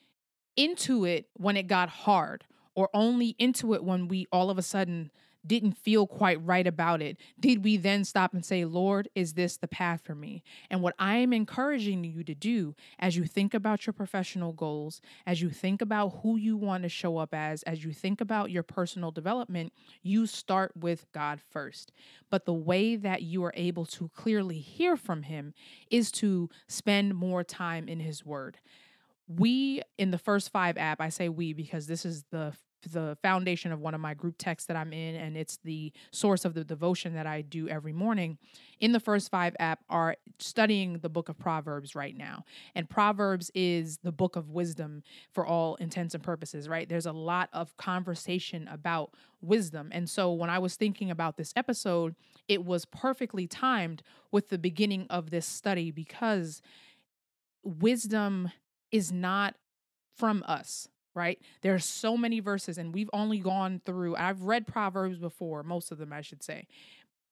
into 0.57 1.05
it 1.05 1.29
when 1.35 1.57
it 1.57 1.67
got 1.67 1.89
hard 1.89 2.45
or 2.75 2.89
only 2.95 3.37
into 3.39 3.75
it 3.75 3.85
when 3.85 4.09
we 4.09 4.27
all 4.33 4.51
of 4.51 4.59
a 4.59 4.63
sudden 4.63 5.11
didn't 5.49 5.73
feel 5.73 6.07
quite 6.07 6.45
right 6.45 6.67
about 6.67 7.03
it, 7.03 7.17
did 7.41 7.65
we 7.65 7.77
then 7.77 8.05
stop 8.05 8.33
and 8.35 8.45
say, 8.45 8.65
Lord, 8.65 9.09
is 9.15 9.35
this 9.35 9.57
the 9.57 9.67
path 9.67 10.03
for 10.05 10.15
me? 10.15 10.43
And 10.71 10.83
what 10.83 10.95
I 10.99 11.17
am 11.17 11.33
encouraging 11.33 12.05
you 12.05 12.23
to 12.25 12.35
do 12.35 12.77
as 12.99 13.17
you 13.17 13.25
think 13.25 13.55
about 13.55 13.87
your 13.87 13.95
professional 13.95 14.53
goals, 14.53 15.01
as 15.27 15.43
you 15.43 15.51
think 15.51 15.83
about 15.83 16.21
who 16.23 16.37
you 16.37 16.57
want 16.57 16.85
to 16.85 16.89
show 16.89 17.17
up 17.19 17.35
as, 17.35 17.63
as 17.65 17.85
you 17.85 17.93
think 17.93 18.21
about 18.21 18.51
your 18.51 18.63
personal 18.63 19.11
development, 19.11 19.73
you 20.03 20.27
start 20.27 20.73
with 20.77 21.07
God 21.13 21.41
first. 21.41 21.93
But 22.31 22.45
the 22.45 22.53
way 22.55 22.95
that 22.97 23.23
you 23.23 23.43
are 23.45 23.55
able 23.57 23.87
to 23.87 24.11
clearly 24.15 24.59
hear 24.59 24.97
from 24.97 25.23
Him 25.25 25.55
is 25.91 26.13
to 26.13 26.51
spend 26.69 27.15
more 27.15 27.43
time 27.43 27.89
in 27.89 28.01
His 28.01 28.25
Word 28.25 28.59
we 29.29 29.83
in 29.99 30.11
the 30.11 30.19
first 30.19 30.51
five 30.51 30.79
app, 30.79 31.01
I 31.01 31.11
say 31.11 31.29
we 31.29 31.53
because 31.53 31.87
this 31.87 32.07
is 32.07 32.25
the 32.31 32.55
the 32.83 33.17
foundation 33.23 33.73
of 33.73 33.81
one 33.81 33.95
of 33.95 34.01
my 34.01 34.15
group 34.15 34.37
texts 34.39 34.67
that 34.67 34.77
I'm 34.77 34.93
in, 34.93 35.15
and 35.15 35.37
it's 35.37 35.59
the 35.59 35.93
source 36.11 36.45
of 36.45 36.55
the 36.55 36.65
devotion 36.65 37.15
that 37.15 37.27
I 37.27 37.43
do 37.43 37.69
every 37.69 37.93
morning. 37.93 38.39
In 38.81 38.93
the 38.93 39.01
first 39.01 39.31
five 39.31 39.57
app 39.59 39.81
are 39.89 40.17
studying 40.39 40.99
the 40.99 41.09
book 41.09 41.29
of 41.29 41.39
Proverbs 41.39 41.95
right 41.95 42.17
now. 42.17 42.45
And 42.75 42.89
Proverbs 42.89 43.51
is 43.55 43.99
the 43.99 44.13
book 44.13 44.37
of 44.37 44.51
wisdom 44.51 45.03
for 45.33 45.47
all 45.47 45.75
intents 45.77 46.15
and 46.15 46.23
purposes, 46.23 46.69
right? 46.69 46.89
There's 46.89 47.07
a 47.07 47.13
lot 47.13 47.49
of 47.53 47.77
conversation 47.77 48.69
about 48.69 49.15
wisdom. 49.41 49.89
And 49.93 50.09
so 50.09 50.33
when 50.33 50.51
I 50.51 50.59
was 50.59 50.77
thinking 50.77 51.11
about 51.11 51.37
this 51.37 51.53
episode, 51.57 52.15
it 52.49 52.65
was 52.65 52.85
perfectly 52.85 53.47
timed 53.47 54.03
with 54.31 54.49
the 54.49 54.59
beginning 54.59 55.07
of 55.11 55.31
this 55.31 55.47
study 55.47 55.91
because 55.91 56.63
wisdom 57.65 58.51
is 58.91 59.13
not 59.13 59.57
from 60.17 60.43
us 60.47 60.89
right? 61.19 61.41
There's 61.63 61.85
so 61.85 62.17
many 62.17 62.39
verses, 62.41 62.79
and 62.79 62.95
we've 62.95 63.11
only 63.13 63.39
gone 63.39 63.83
through, 63.85 64.15
I've 64.17 64.43
read 64.43 64.67
Proverbs 64.67 65.19
before, 65.19 65.63
most 65.63 65.91
of 65.91 65.99
them, 65.99 66.13
I 66.13 66.21
should 66.21 66.43
say, 66.43 66.67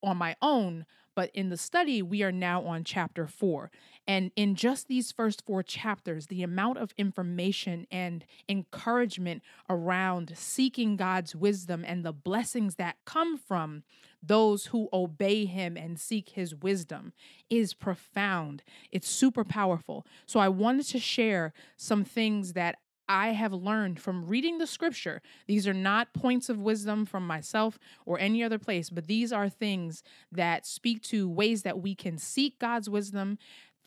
on 0.03 0.17
my 0.17 0.35
own. 0.43 0.85
But 1.15 1.31
in 1.33 1.49
the 1.49 1.57
study, 1.57 2.03
we 2.03 2.23
are 2.23 2.33
now 2.33 2.63
on 2.67 2.85
chapter 2.85 3.27
four. 3.27 3.71
And 4.07 4.33
in 4.37 4.55
just 4.55 4.87
these 4.87 5.13
first 5.13 5.43
four 5.47 5.63
chapters, 5.63 6.27
the 6.27 6.43
amount 6.43 6.77
of 6.77 6.93
information 6.99 7.87
and 7.91 8.27
encouragement 8.49 9.43
around 9.71 10.33
seeking 10.37 10.97
God's 10.97 11.35
wisdom 11.35 11.85
and 11.87 12.05
the 12.05 12.13
blessings 12.13 12.75
that 12.75 12.97
come 13.07 13.39
from 13.39 13.83
those 14.23 14.67
who 14.67 14.89
obey 14.93 15.47
Him 15.47 15.77
and 15.77 15.99
seek 15.99 16.31
His 16.31 16.55
wisdom 16.55 17.15
is 17.49 17.73
profound. 17.73 18.63
It's 18.93 19.09
super 19.09 19.45
powerful. 19.45 20.05
So 20.27 20.39
I 20.39 20.49
wanted 20.49 20.87
to 20.89 20.99
share 20.99 21.55
some 21.77 22.05
things 22.05 22.53
that 22.53 22.77
I 23.09 23.29
have 23.29 23.53
learned 23.53 24.01
from 24.01 24.27
reading 24.27 24.59
the 24.59 24.67
scripture. 24.67 25.23
These 25.47 25.67
are 25.69 25.75
not 25.75 26.13
points 26.13 26.49
of 26.49 26.59
wisdom 26.59 27.07
from 27.07 27.27
myself 27.27 27.79
or 28.05 28.19
any 28.19 28.43
other 28.43 28.59
place, 28.59 28.91
but 28.91 29.07
these 29.07 29.33
are 29.33 29.49
things 29.49 30.03
that 30.33 30.67
speak 30.67 31.03
to 31.05 31.29
ways 31.29 31.63
that 31.63 31.81
we 31.81 31.95
can 31.95 32.19
seek 32.19 32.59
God's 32.59 32.91
wisdom, 32.91 33.39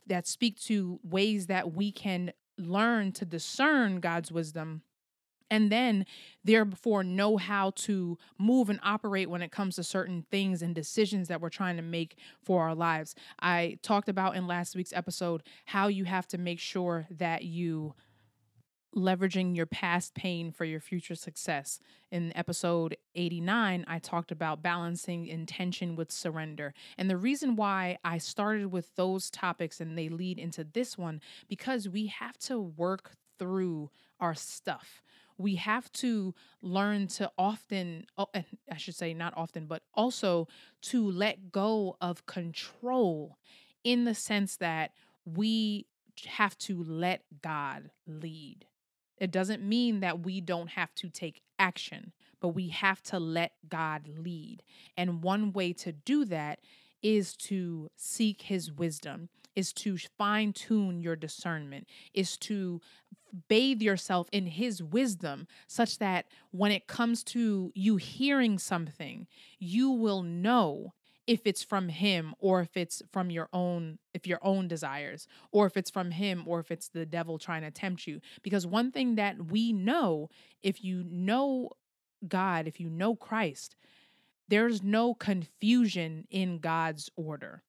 that 0.08 0.28
speak 0.28 0.60
to 0.62 1.00
ways 1.04 1.48
that 1.48 1.74
we 1.74 1.92
can 1.92 2.32
learn 2.58 3.12
to 3.14 3.26
discern 3.26 4.00
God's 4.00 4.32
wisdom. 4.32 4.82
And 5.52 5.72
then, 5.72 6.06
therefore, 6.44 7.04
know 7.04 7.38
how 7.38 7.72
to 7.78 8.20
move 8.38 8.70
and 8.70 8.80
operate 8.84 9.32
when 9.32 9.42
it 9.42 9.52
comes 9.52 9.76
to 9.76 9.84
certain 9.84 10.24
things 10.30 10.62
and 10.62 10.76
decisions 10.76 11.28
that 11.28 11.42
we're 11.42 11.50
trying 11.50 11.76
to 11.78 11.82
make 11.82 12.18
for 12.44 12.62
our 12.62 12.76
lives. 12.76 13.16
I 13.40 13.80
talked 13.82 14.10
about 14.10 14.36
in 14.36 14.46
last 14.46 14.76
week's 14.76 14.94
episode 14.94 15.42
how 15.66 15.88
you 15.88 16.04
have 16.04 16.28
to 16.28 16.38
make 16.38 16.60
sure 16.60 17.08
that 17.10 17.46
you 17.46 17.96
leveraging 18.96 19.55
your 19.55 19.65
past 19.65 20.13
pain 20.15 20.51
for 20.51 20.65
your 20.65 20.79
future 20.79 21.15
success. 21.15 21.79
In 22.12 22.36
episode 22.36 22.98
89, 23.15 23.86
I 23.88 24.00
talked 24.00 24.31
about 24.31 24.63
balancing 24.63 25.27
intention 25.27 25.96
with 25.96 26.12
surrender. 26.12 26.74
And 26.98 27.10
the 27.10 27.17
reason 27.17 27.55
why 27.55 27.98
I 28.03 28.17
started 28.17 28.72
with 28.72 28.96
those 28.96 29.29
topics 29.29 29.79
and 29.79 29.98
they 29.98 30.10
lead 30.10 30.39
into 30.39 30.63
this 30.63 30.98
one, 30.98 31.22
because 31.48 31.88
we 31.88 32.08
have 32.08 32.38
to 32.39 32.60
work 32.60 33.12
through 33.38 33.91
our 34.19 34.36
stuff. 34.36 35.01
We 35.38 35.55
have 35.55 35.89
to 35.93 36.36
learn 36.62 37.08
to 37.08 37.31
often, 37.38 38.08
oh, 38.17 38.27
I 38.36 38.77
should 38.77 38.96
say 38.96 39.13
not 39.13 39.34
often, 39.38 39.67
but 39.67 39.84
also 39.93 40.48
to 40.84 41.10
let 41.10 41.51
go 41.51 41.96
of 42.01 42.25
control 42.25 43.38
in 43.84 44.03
the 44.03 44.15
sense 44.15 44.58
that 44.58 44.91
we 45.24 45.86
have 46.25 46.58
to 46.58 46.84
let 46.84 47.24
God 47.41 47.91
lead. 48.05 48.65
It 49.20 49.32
doesn't 49.32 49.62
mean 49.62 50.00
that 50.00 50.22
we 50.22 50.42
don't 50.42 50.70
have 50.70 50.94
to 50.96 51.10
take 51.10 51.42
action, 51.58 52.14
but 52.40 52.50
we 52.50 52.70
have 52.70 53.02
to 53.04 53.20
let 53.20 53.52
God 53.68 54.08
lead. 54.08 54.64
And 54.98 55.22
one 55.22 55.52
way 55.52 55.74
to 55.74 55.92
do 55.92 56.26
that 56.26 56.60
is 57.02 57.36
to 57.36 57.90
seek 57.96 58.44
his 58.44 58.72
wisdom, 58.72 59.30
is 59.56 59.74
to 59.74 59.98
fine 60.18 60.54
tune 60.54 61.02
your 61.02 61.16
discernment, 61.16 61.88
is 62.14 62.38
to 62.38 62.82
bathe 63.48 63.82
yourself 63.82 64.28
in 64.32 64.48
his 64.48 64.82
wisdom 64.82 65.48
such 65.68 66.00
that 66.00 66.26
when 66.52 66.72
it 66.72 66.88
comes 66.88 67.24
to 67.24 67.72
you 67.76 67.98
hearing 67.98 68.58
something, 68.58 69.28
you 69.60 69.92
will 69.92 70.24
know 70.24 70.94
if 71.29 71.45
it's 71.45 71.62
from 71.62 71.89
him 71.89 72.33
or 72.39 72.59
if 72.59 72.75
it's 72.75 73.03
from 73.12 73.29
your 73.29 73.48
own 73.53 74.00
if 74.15 74.25
your 74.25 74.39
own 74.41 74.67
desires 74.67 75.27
or 75.51 75.67
if 75.67 75.77
it's 75.77 75.91
from 75.91 76.09
him 76.09 76.43
or 76.48 76.59
if 76.59 76.71
it's 76.71 76.89
the 76.89 77.05
devil 77.05 77.38
trying 77.38 77.62
to 77.62 77.69
tempt 77.69 78.07
you 78.07 78.19
because 78.41 78.65
one 78.65 78.91
thing 78.91 79.13
that 79.13 79.51
we 79.51 79.71
know 79.71 80.27
if 80.63 80.83
you 80.83 81.03
know 81.07 81.69
God 82.27 82.67
if 82.67 82.79
you 82.79 82.89
know 82.89 83.15
Christ 83.15 83.75
there's 84.48 84.81
no 84.81 85.13
confusion 85.13 86.25
in 86.31 86.57
God's 86.57 87.12
order 87.15 87.62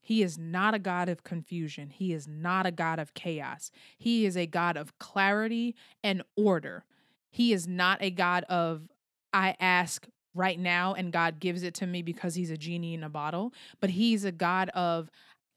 he 0.00 0.22
is 0.22 0.38
not 0.38 0.72
a 0.72 0.78
God 0.78 1.08
of 1.08 1.24
confusion. 1.24 1.90
He 1.90 2.12
is 2.12 2.28
not 2.28 2.64
a 2.64 2.70
God 2.70 3.00
of 3.00 3.12
chaos. 3.14 3.72
He 3.98 4.24
is 4.24 4.36
a 4.36 4.46
God 4.46 4.76
of 4.76 4.96
clarity 5.00 5.74
and 6.04 6.22
order. 6.36 6.84
He 7.28 7.52
is 7.52 7.66
not 7.66 8.00
a 8.00 8.12
God 8.12 8.44
of, 8.44 8.82
I 9.32 9.56
ask, 9.58 10.06
right 10.36 10.58
now 10.58 10.94
and 10.94 11.12
God 11.12 11.40
gives 11.40 11.62
it 11.62 11.74
to 11.74 11.86
me 11.86 12.02
because 12.02 12.34
he's 12.34 12.50
a 12.50 12.56
genie 12.56 12.94
in 12.94 13.02
a 13.02 13.08
bottle, 13.08 13.52
but 13.80 13.90
he's 13.90 14.24
a 14.24 14.32
God 14.32 14.68
of 14.70 15.10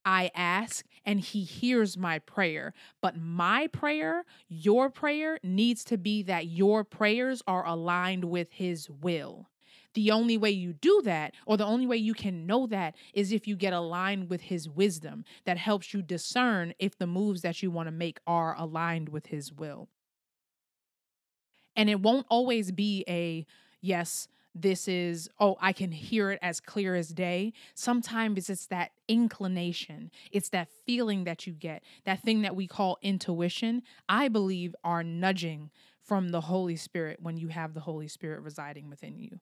I 0.05 0.31
ask 0.33 0.85
and 1.05 1.19
he 1.19 1.43
hears 1.43 1.97
my 1.97 2.19
prayer. 2.19 2.73
But 3.01 3.19
my 3.19 3.67
prayer, 3.67 4.23
your 4.47 4.89
prayer, 4.89 5.39
needs 5.43 5.83
to 5.85 5.97
be 5.97 6.23
that 6.23 6.47
your 6.47 6.83
prayers 6.83 7.43
are 7.47 7.65
aligned 7.65 8.25
with 8.25 8.51
his 8.53 8.89
will. 8.89 9.49
The 9.95 10.11
only 10.11 10.37
way 10.37 10.51
you 10.51 10.73
do 10.73 11.01
that, 11.03 11.33
or 11.45 11.57
the 11.57 11.65
only 11.65 11.87
way 11.87 11.97
you 11.97 12.13
can 12.13 12.45
know 12.45 12.67
that, 12.67 12.95
is 13.13 13.31
if 13.31 13.47
you 13.47 13.55
get 13.55 13.73
aligned 13.73 14.29
with 14.29 14.41
his 14.41 14.69
wisdom 14.69 15.25
that 15.45 15.57
helps 15.57 15.93
you 15.93 16.01
discern 16.01 16.73
if 16.79 16.97
the 16.97 17.07
moves 17.07 17.41
that 17.41 17.61
you 17.63 17.71
want 17.71 17.87
to 17.87 17.91
make 17.91 18.19
are 18.27 18.55
aligned 18.57 19.09
with 19.09 19.27
his 19.27 19.51
will. 19.51 19.89
And 21.75 21.89
it 21.89 22.01
won't 22.01 22.27
always 22.29 22.71
be 22.71 23.03
a 23.07 23.45
yes, 23.81 24.27
this 24.61 24.87
is 24.87 25.29
oh 25.39 25.57
i 25.61 25.71
can 25.73 25.91
hear 25.91 26.31
it 26.31 26.39
as 26.41 26.59
clear 26.59 26.95
as 26.95 27.09
day. 27.09 27.53
Sometimes 27.73 28.49
it's 28.49 28.67
that 28.67 28.91
inclination. 29.07 30.11
It's 30.31 30.49
that 30.49 30.69
feeling 30.85 31.23
that 31.23 31.47
you 31.47 31.53
get 31.53 31.83
that 32.05 32.21
thing 32.21 32.41
that 32.41 32.55
we 32.55 32.67
call 32.67 32.97
intuition 33.01 33.81
i 34.07 34.27
believe 34.27 34.75
are 34.83 35.03
nudging 35.03 35.69
from 36.03 36.29
the 36.29 36.41
holy 36.41 36.75
spirit 36.75 37.19
when 37.21 37.37
you 37.37 37.49
have 37.49 37.73
the 37.73 37.81
holy 37.81 38.07
spirit 38.07 38.41
residing 38.41 38.89
within 38.89 39.17
you 39.17 39.39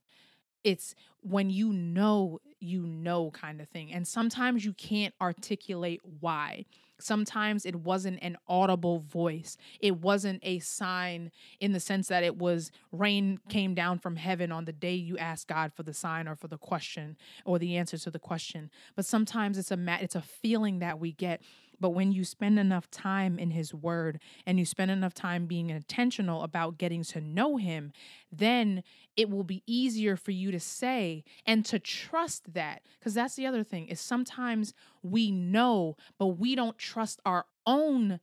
it's 0.64 0.96
when 1.22 1.50
you 1.50 1.72
know 1.72 2.40
you 2.60 2.82
know 2.82 3.30
kind 3.32 3.62
of 3.62 3.70
thing 3.70 3.92
and 3.94 4.08
sometimes 4.08 4.66
you 4.66 4.74
can't 4.74 5.14
articulate 5.22 6.02
why 6.20 6.66
Sometimes 7.00 7.66
it 7.66 7.76
wasn't 7.76 8.20
an 8.24 8.38
audible 8.48 9.00
voice. 9.00 9.58
It 9.80 9.98
wasn't 9.98 10.40
a 10.44 10.60
sign 10.60 11.32
in 11.60 11.72
the 11.72 11.80
sense 11.80 12.08
that 12.08 12.24
it 12.24 12.38
was 12.38 12.72
rain 12.92 13.40
came 13.50 13.76
down 13.76 14.00
from 14.00 14.16
heaven 14.16 14.52
on 14.52 14.66
the 14.66 14.74
day 14.74 14.96
you 14.96 15.18
asked 15.18 15.48
God 15.48 15.74
for 15.74 15.84
the 15.84 15.94
sign 15.94 16.28
or 16.28 16.36
for 16.36 16.48
the 16.48 16.58
question 16.58 17.18
or 17.46 17.60
the 17.60 17.78
answer 17.78 17.98
to 18.00 18.10
the 18.10 18.20
question. 18.20 18.72
But 18.96 19.06
sometimes 19.06 19.58
it's 19.58 19.72
a 19.72 19.98
it's 20.02 20.16
a 20.16 20.22
feeling 20.22 20.80
that 20.80 21.00
we 21.00 21.12
get 21.12 21.42
but 21.80 21.90
when 21.90 22.12
you 22.12 22.24
spend 22.24 22.60
enough 22.60 22.90
time 22.90 23.38
in 23.38 23.52
His 23.52 23.74
Word 23.74 24.20
and 24.46 24.60
you 24.60 24.66
spend 24.66 24.92
enough 24.92 25.14
time 25.14 25.46
being 25.46 25.70
intentional 25.70 26.44
about 26.44 26.78
getting 26.78 27.04
to 27.06 27.22
know 27.22 27.58
Him, 27.58 27.92
then 28.32 28.84
it 29.16 29.30
will 29.30 29.44
be 29.44 29.64
easier 29.66 30.16
for 30.16 30.32
you 30.32 30.52
to 30.52 30.60
say 30.60 31.24
and 31.46 31.66
to 31.66 31.80
trust 31.80 32.54
that. 32.54 32.82
Because 33.00 33.14
that's 33.14 33.36
the 33.36 33.46
other 33.46 33.64
thing 33.64 33.88
is 33.88 34.00
sometimes 34.00 34.74
we 35.04 35.32
know, 35.32 35.96
but 36.18 36.28
we 36.28 36.56
don't 36.56 36.78
trust 36.78 37.20
our 37.26 37.46
own 37.66 38.20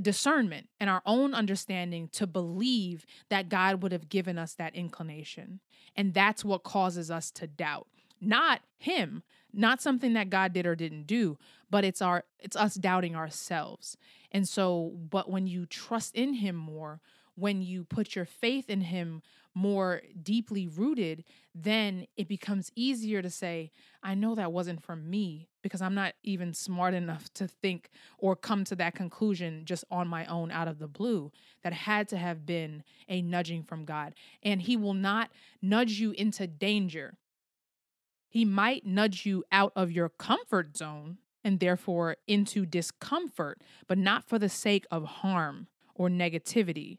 discernment 0.00 0.68
and 0.78 0.88
our 0.88 1.02
own 1.04 1.34
understanding 1.34 2.08
to 2.12 2.26
believe 2.26 3.04
that 3.30 3.48
God 3.48 3.82
would 3.82 3.92
have 3.92 4.08
given 4.08 4.38
us 4.38 4.54
that 4.54 4.74
inclination. 4.74 5.60
And 5.96 6.14
that's 6.14 6.44
what 6.44 6.62
causes 6.62 7.10
us 7.10 7.30
to 7.32 7.46
doubt. 7.46 7.88
Not 8.20 8.60
Him, 8.78 9.22
not 9.52 9.80
something 9.80 10.12
that 10.14 10.30
God 10.30 10.52
did 10.52 10.66
or 10.66 10.74
didn't 10.74 11.06
do, 11.06 11.38
but 11.70 11.84
it's 11.84 12.02
our 12.02 12.24
it's 12.38 12.56
us 12.56 12.74
doubting 12.74 13.16
ourselves. 13.16 13.96
And 14.32 14.48
so 14.48 14.92
but 15.10 15.30
when 15.30 15.46
you 15.46 15.66
trust 15.66 16.14
in 16.14 16.34
him 16.34 16.56
more, 16.56 17.00
when 17.34 17.62
you 17.62 17.84
put 17.84 18.14
your 18.14 18.24
faith 18.24 18.68
in 18.68 18.82
him 18.82 19.22
more 19.54 20.02
deeply 20.22 20.68
rooted, 20.68 21.24
then 21.54 22.06
it 22.16 22.28
becomes 22.28 22.70
easier 22.76 23.20
to 23.20 23.30
say, 23.30 23.72
I 24.02 24.14
know 24.14 24.36
that 24.36 24.52
wasn't 24.52 24.84
from 24.84 25.10
me 25.10 25.48
because 25.62 25.82
I'm 25.82 25.94
not 25.94 26.14
even 26.22 26.54
smart 26.54 26.94
enough 26.94 27.32
to 27.34 27.48
think 27.48 27.90
or 28.18 28.36
come 28.36 28.62
to 28.64 28.76
that 28.76 28.94
conclusion 28.94 29.62
just 29.64 29.84
on 29.90 30.06
my 30.06 30.26
own 30.26 30.52
out 30.52 30.68
of 30.68 30.78
the 30.78 30.86
blue. 30.86 31.32
That 31.64 31.72
had 31.72 32.08
to 32.10 32.16
have 32.16 32.46
been 32.46 32.84
a 33.08 33.20
nudging 33.20 33.64
from 33.64 33.84
God. 33.84 34.14
And 34.44 34.62
He 34.62 34.76
will 34.76 34.94
not 34.94 35.30
nudge 35.60 35.98
you 35.98 36.12
into 36.12 36.46
danger. 36.46 37.14
He 38.28 38.44
might 38.44 38.84
nudge 38.84 39.24
you 39.24 39.44
out 39.50 39.72
of 39.74 39.90
your 39.90 40.08
comfort 40.08 40.76
zone 40.76 41.18
and 41.42 41.60
therefore 41.60 42.16
into 42.26 42.66
discomfort, 42.66 43.62
but 43.86 43.98
not 43.98 44.28
for 44.28 44.38
the 44.38 44.48
sake 44.48 44.86
of 44.90 45.04
harm 45.04 45.66
or 45.94 46.08
negativity. 46.08 46.98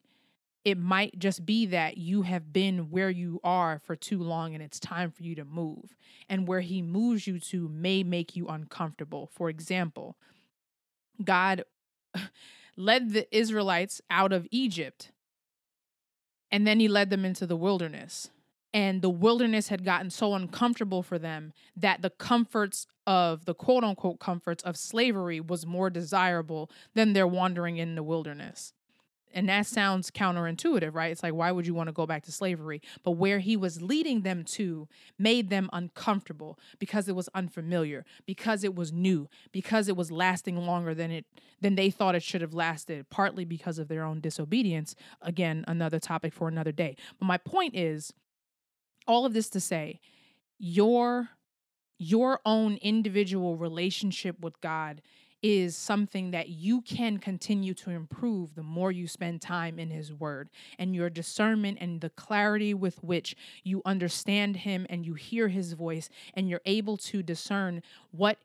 It 0.65 0.77
might 0.77 1.19
just 1.19 1.45
be 1.45 1.65
that 1.67 1.98
you 1.98 2.24
have 2.24 2.51
been 2.51 2.89
where 2.89 3.09
you 3.09 3.39
are 3.43 3.79
for 3.79 3.95
too 3.95 4.21
long 4.21 4.53
and 4.53 4.63
it's 4.63 4.79
time 4.79 5.12
for 5.12 5.24
you 5.24 5.36
to 5.36 5.45
move. 5.45 5.95
And 6.27 6.48
where 6.48 6.62
He 6.62 6.81
moves 6.81 7.27
you 7.27 7.39
to 7.39 7.69
may 7.69 8.03
make 8.03 8.36
you 8.36 8.48
uncomfortable. 8.48 9.29
For 9.31 9.50
example, 9.50 10.17
God 11.24 11.63
led 12.75 13.13
the 13.13 13.27
Israelites 13.36 14.01
out 14.09 14.33
of 14.33 14.48
Egypt 14.51 15.12
and 16.51 16.65
then 16.65 16.79
He 16.79 16.88
led 16.88 17.09
them 17.09 17.24
into 17.24 17.45
the 17.45 17.55
wilderness 17.55 18.29
and 18.74 19.02
the 19.02 19.10
wilderness 19.10 19.70
had 19.70 19.84
gotten 19.84 20.10
so 20.10 20.34
uncomfortable 20.34 21.02
for 21.02 21.18
them 21.18 21.54
that 21.76 22.02
the 22.02 22.10
comforts 22.10 22.86
of 23.08 23.46
the 23.46 23.56
quote 23.56 23.84
unquote 23.84 24.20
comforts 24.20 24.64
of 24.64 24.78
slavery 24.78 25.40
was 25.40 25.66
more 25.66 25.90
desirable 25.90 26.70
than 26.94 27.14
their 27.14 27.28
wandering 27.28 27.78
in 27.78 27.96
the 27.96 28.04
wilderness. 28.04 28.74
And 29.32 29.48
that 29.48 29.68
sounds 29.68 30.10
counterintuitive, 30.10 30.96
right? 30.96 31.12
It's 31.12 31.22
like, 31.22 31.34
why 31.34 31.52
would 31.52 31.68
you 31.68 31.74
want 31.76 31.88
to 31.88 31.94
go 31.94 32.08
back 32.08 32.24
to 32.24 32.32
slavery? 32.32 32.82
But 33.04 33.12
where 33.12 33.40
he 33.40 33.56
was 33.56 33.82
leading 33.82 34.22
them 34.22 34.44
to 34.46 34.88
made 35.20 35.50
them 35.50 35.70
uncomfortable 35.72 36.58
because 36.80 37.08
it 37.08 37.16
was 37.16 37.30
unfamiliar, 37.36 38.06
because 38.26 38.64
it 38.64 38.74
was 38.74 38.92
new, 38.92 39.30
because 39.52 39.88
it 39.88 39.96
was 39.96 40.12
lasting 40.12 40.58
longer 40.58 40.96
than 40.96 41.12
it 41.12 41.26
than 41.62 41.76
they 41.76 41.90
thought 41.90 42.16
it 42.16 42.24
should 42.24 42.42
have 42.42 42.54
lasted, 42.54 43.10
partly 43.10 43.46
because 43.46 43.78
of 43.78 43.88
their 43.88 44.04
own 44.04 44.22
disobedience. 44.22 44.96
Again, 45.22 45.66
another 45.68 46.00
topic 46.00 46.34
for 46.34 46.48
another 46.48 46.72
day. 46.72 46.96
But 47.20 47.26
my 47.26 47.38
point 47.38 47.76
is 47.76 48.14
all 49.10 49.25
of 49.25 49.34
this 49.34 49.50
to 49.50 49.60
say 49.60 50.00
your 50.60 51.30
your 51.98 52.39
own 52.46 52.78
individual 52.78 53.58
relationship 53.58 54.39
with 54.39 54.62
God 54.62 55.01
is 55.42 55.75
something 55.75 56.32
that 56.32 56.50
you 56.50 56.82
can 56.82 57.18
continue 57.18 57.74
to 57.74 57.89
improve 57.89 58.56
the 58.56 58.63
more 58.63 58.92
you 58.92 59.08
spend 59.08 59.42
time 59.42 59.80
in 59.80 59.89
His 59.89 60.13
Word. 60.13 60.50
And 60.78 60.96
your 60.96 61.10
discernment 61.10 61.78
and 61.82 62.00
the 62.00 62.10
clarity 62.10 62.74
with 62.74 63.04
which 63.04 63.36
you 63.63 63.82
understand 63.86 64.58
Him 64.58 64.86
and 64.89 65.06
you 65.06 65.13
hear 65.13 65.50
His 65.50 65.74
voice 65.74 66.10
and 66.34 66.50
you're 66.50 66.62
able 66.66 66.98
to 66.98 67.22
discern 67.24 67.82
what 68.12 68.38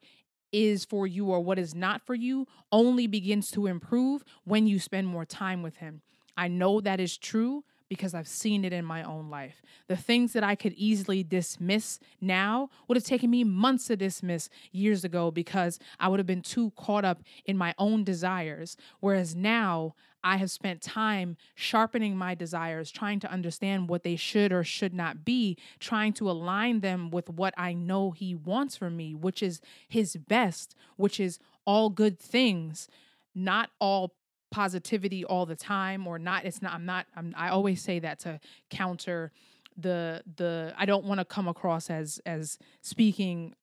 is 0.53 0.85
for 0.85 1.07
you 1.07 1.27
or 1.27 1.41
what 1.41 1.59
is 1.59 1.75
not 1.75 2.01
for 2.03 2.15
you 2.15 2.47
only 2.73 3.07
begins 3.07 3.51
to 3.53 3.67
improve 3.67 4.25
when 4.45 4.67
you 4.67 4.79
spend 4.79 5.07
more 5.07 5.25
time 5.25 5.63
with 5.63 5.77
Him. 5.77 6.01
I 6.37 6.49
know 6.49 6.81
that 6.81 7.01
is 7.01 7.17
true 7.17 7.65
because 7.95 8.13
I've 8.13 8.27
seen 8.27 8.65
it 8.65 8.73
in 8.73 8.85
my 8.85 9.05
own 9.05 9.31
life. 9.31 9.63
The 9.87 9.97
things 9.97 10.33
that 10.33 10.43
I 10.43 10.57
could 10.57 10.73
easily 10.73 11.23
dismiss 11.23 12.01
now 12.21 12.69
would 12.89 12.97
have 12.97 13.05
taken 13.05 13.31
me 13.31 13.45
months 13.45 13.87
to 13.87 13.97
dismiss 13.97 14.51
years 14.73 15.05
ago 15.05 15.31
because 15.31 15.79
I 16.01 16.09
would 16.09 16.19
have 16.19 16.27
been 16.27 16.43
too 16.43 16.73
caught 16.77 17.05
up 17.05 17.23
in 17.45 17.57
my 17.57 17.73
own 17.79 18.03
desires. 18.03 18.77
Whereas 18.99 19.37
now 19.37 19.95
I 20.25 20.39
have 20.39 20.51
spent 20.51 20.83
time 20.83 21.37
sharpening 21.55 22.17
my 22.17 22.35
desires, 22.35 22.91
trying 22.91 23.21
to 23.21 23.31
understand 23.31 23.89
what 23.89 24.03
they 24.03 24.17
should 24.17 24.53
or 24.53 24.65
should 24.65 24.93
not 24.93 25.25
be, 25.25 25.57
trying 25.79 26.15
to 26.15 26.29
align 26.29 26.81
them 26.81 27.11
with 27.11 27.31
what 27.31 27.55
I 27.57 27.75
know 27.75 28.11
He 28.11 28.35
wants 28.35 28.77
for 28.77 28.91
me, 28.91 29.15
which 29.15 29.41
is 29.41 29.61
His 29.87 30.17
best, 30.17 30.75
which 30.97 31.21
is 31.21 31.39
all 31.65 31.91
good 31.91 32.19
things, 32.19 32.89
not 33.37 33.71
all 33.79 34.15
positivity 34.55 35.25
all 35.25 35.47
the 35.47 35.57
time 35.57 36.07
or 36.07 36.17
not 36.17 36.45
it's 36.45 36.63
not 36.63 36.73
i'm 36.73 36.87
not 36.87 37.07
I'm, 37.17 37.35
i 37.37 37.49
always 37.49 37.83
say 37.83 37.99
that 37.99 38.21
to 38.21 38.39
counter 38.71 39.33
the 39.77 40.23
the 40.37 40.73
i 40.79 40.87
don't 40.87 41.05
want 41.05 41.19
to 41.19 41.25
come 41.25 41.49
across 41.49 41.91
as 41.91 42.21
as 42.25 42.57
speaking 42.81 43.57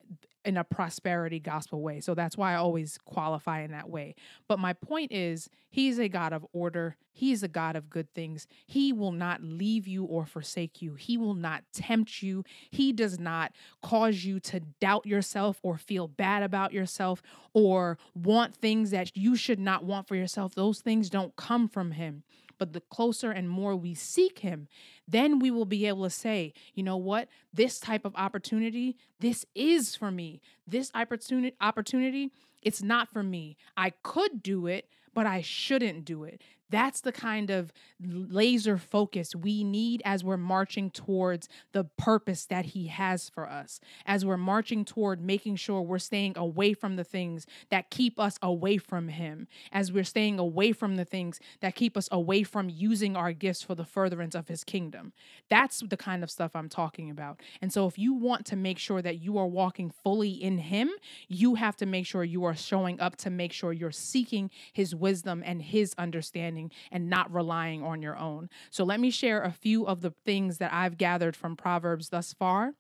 in 0.44 0.58
a 0.58 0.64
prosperity 0.64 1.40
gospel 1.40 1.82
way. 1.82 2.00
So 2.00 2.14
that's 2.14 2.38
why 2.38 2.54
I 2.54 2.56
always 2.56 2.98
qualify 3.06 3.62
in 3.62 3.72
that 3.72 3.90
way. 3.90 4.16
But 4.48 4.60
my 4.60 4.74
point 4.74 5.12
is, 5.12 5.50
He's 5.70 6.00
a 6.00 6.10
God 6.10 6.34
of 6.34 6.46
order. 6.52 6.98
He's 7.14 7.44
a 7.44 7.48
God 7.48 7.76
of 7.76 7.90
good 7.90 8.14
things. 8.14 8.48
He 8.66 8.92
will 8.92 9.12
not 9.12 9.42
leave 9.42 9.88
you 9.88 10.04
or 10.04 10.26
forsake 10.26 10.82
you. 10.82 10.96
He 10.96 11.18
will 11.18 11.34
not 11.34 11.64
tempt 11.74 12.22
you. 12.22 12.44
He 12.70 12.92
does 12.92 13.20
not 13.20 13.54
cause 13.82 14.24
you 14.24 14.40
to 14.42 14.60
doubt 14.60 15.06
yourself 15.06 15.60
or 15.64 15.78
feel 15.78 16.08
bad 16.08 16.44
about 16.44 16.74
yourself 16.74 17.22
or 17.54 17.98
want 18.14 18.56
things 18.56 18.92
that 18.92 19.16
you 19.16 19.36
should 19.36 19.60
not 19.60 19.86
want 19.86 20.08
for 20.08 20.16
yourself. 20.16 20.56
Those 20.56 20.82
things 20.82 21.10
don't 21.10 21.36
come 21.36 21.68
from 21.68 21.92
Him. 21.92 22.24
But 22.62 22.74
the 22.74 22.82
closer 22.82 23.32
and 23.32 23.50
more 23.50 23.76
we 23.76 23.96
seek 23.96 24.38
Him, 24.38 24.68
then 25.08 25.40
we 25.40 25.50
will 25.50 25.66
be 25.66 25.88
able 25.88 26.04
to 26.04 26.12
say, 26.12 26.54
you 26.76 26.84
know 26.84 26.96
what? 26.96 27.28
This 27.52 27.80
type 27.80 28.06
of 28.06 28.16
opportunity, 28.16 28.98
this 29.20 29.48
is 29.56 29.96
for 29.96 30.12
me. 30.12 30.42
This 30.68 30.92
opportunity, 30.94 31.56
opportunity, 31.60 32.30
it's 32.62 32.84
not 32.84 33.10
for 33.10 33.24
me. 33.24 33.58
I 33.76 33.90
could 34.04 34.44
do 34.44 34.68
it, 34.68 34.88
but 35.12 35.26
I 35.26 35.42
shouldn't 35.42 36.06
do 36.06 36.24
it. 36.24 36.44
That's 36.72 37.02
the 37.02 37.12
kind 37.12 37.50
of 37.50 37.74
laser 38.02 38.78
focus 38.78 39.36
we 39.36 39.64
need 39.64 40.02
as 40.06 40.24
we're 40.24 40.38
marching 40.38 40.90
towards 40.90 41.50
the 41.74 41.84
purpose 41.84 42.46
that 42.46 42.68
He 42.68 42.88
has 42.88 43.30
for 43.30 43.48
us, 43.48 43.80
as 44.06 44.26
we're 44.26 44.38
marching 44.38 44.86
toward 44.86 45.22
making 45.22 45.58
sure 45.58 45.82
we're 45.82 46.00
staying 46.00 46.38
away 46.38 46.74
from 46.74 46.96
the 46.96 47.04
things 47.04 47.46
that 47.70 47.90
keep 47.90 48.20
us 48.20 48.40
away 48.42 48.78
from 48.78 49.10
Him, 49.10 49.48
as 49.72 49.92
we're 49.92 50.04
staying 50.04 50.40
away 50.40 50.72
from 50.72 50.96
the 50.96 51.06
things 51.06 51.40
that 51.60 51.76
keep 51.76 51.98
us 51.98 52.08
away 52.12 52.44
from 52.44 52.70
using 52.70 53.16
our 53.16 53.34
gifts 53.34 53.62
for 53.62 53.76
the 53.76 53.86
furtherance 53.86 54.34
of 54.34 54.48
His 54.48 54.64
kingdom. 54.64 55.12
That's 55.50 55.82
the 55.82 55.98
kind 55.98 56.24
of 56.24 56.32
stuff 56.32 56.56
I'm 56.56 56.70
talking 56.70 57.10
about. 57.10 57.42
And 57.62 57.72
so, 57.72 57.86
if 57.88 58.00
you 58.00 58.14
want 58.14 58.46
to 58.48 58.56
make 58.56 58.80
sure 58.80 59.02
that 59.02 59.22
you 59.22 59.38
are 59.38 59.48
walking 59.48 59.90
fully 59.90 60.32
in 60.32 60.58
Him, 60.58 60.90
you 61.28 61.56
have 61.56 61.76
to 61.78 61.86
make 61.86 62.06
sure 62.06 62.24
you 62.24 62.46
are 62.46 62.56
showing 62.56 63.00
up 63.00 63.18
to 63.18 63.30
make 63.30 63.52
sure 63.52 63.74
you're 63.74 63.92
seeking 63.92 64.50
His 64.72 64.96
wisdom 64.96 65.44
and 65.46 65.62
His 65.62 65.94
understanding 65.98 66.61
and 66.92 67.10
not 67.10 67.34
relying 67.34 67.82
on 67.82 68.02
your 68.02 68.18
own. 68.18 68.50
So 68.70 68.84
let 68.84 69.00
me 69.00 69.10
share 69.10 69.42
a 69.42 69.52
few 69.52 69.88
of 69.88 70.02
the 70.02 70.14
things 70.26 70.58
that 70.58 70.74
I've 70.74 70.98
gathered 70.98 71.36
from 71.36 71.56
Proverbs 71.56 72.10
thus 72.10 72.34
far 72.34 72.74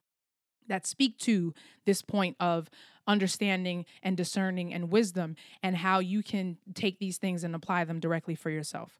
that 0.67 0.85
speak 0.85 1.17
to 1.19 1.53
this 1.85 2.01
point 2.01 2.35
of 2.39 2.69
understanding 3.07 3.85
and 4.03 4.15
discerning 4.15 4.73
and 4.73 4.91
wisdom 4.91 5.35
and 5.63 5.77
how 5.77 5.99
you 5.99 6.21
can 6.21 6.57
take 6.73 6.99
these 6.99 7.17
things 7.17 7.43
and 7.43 7.55
apply 7.55 7.83
them 7.83 7.99
directly 7.99 8.35
for 8.35 8.49
yourself. 8.49 8.99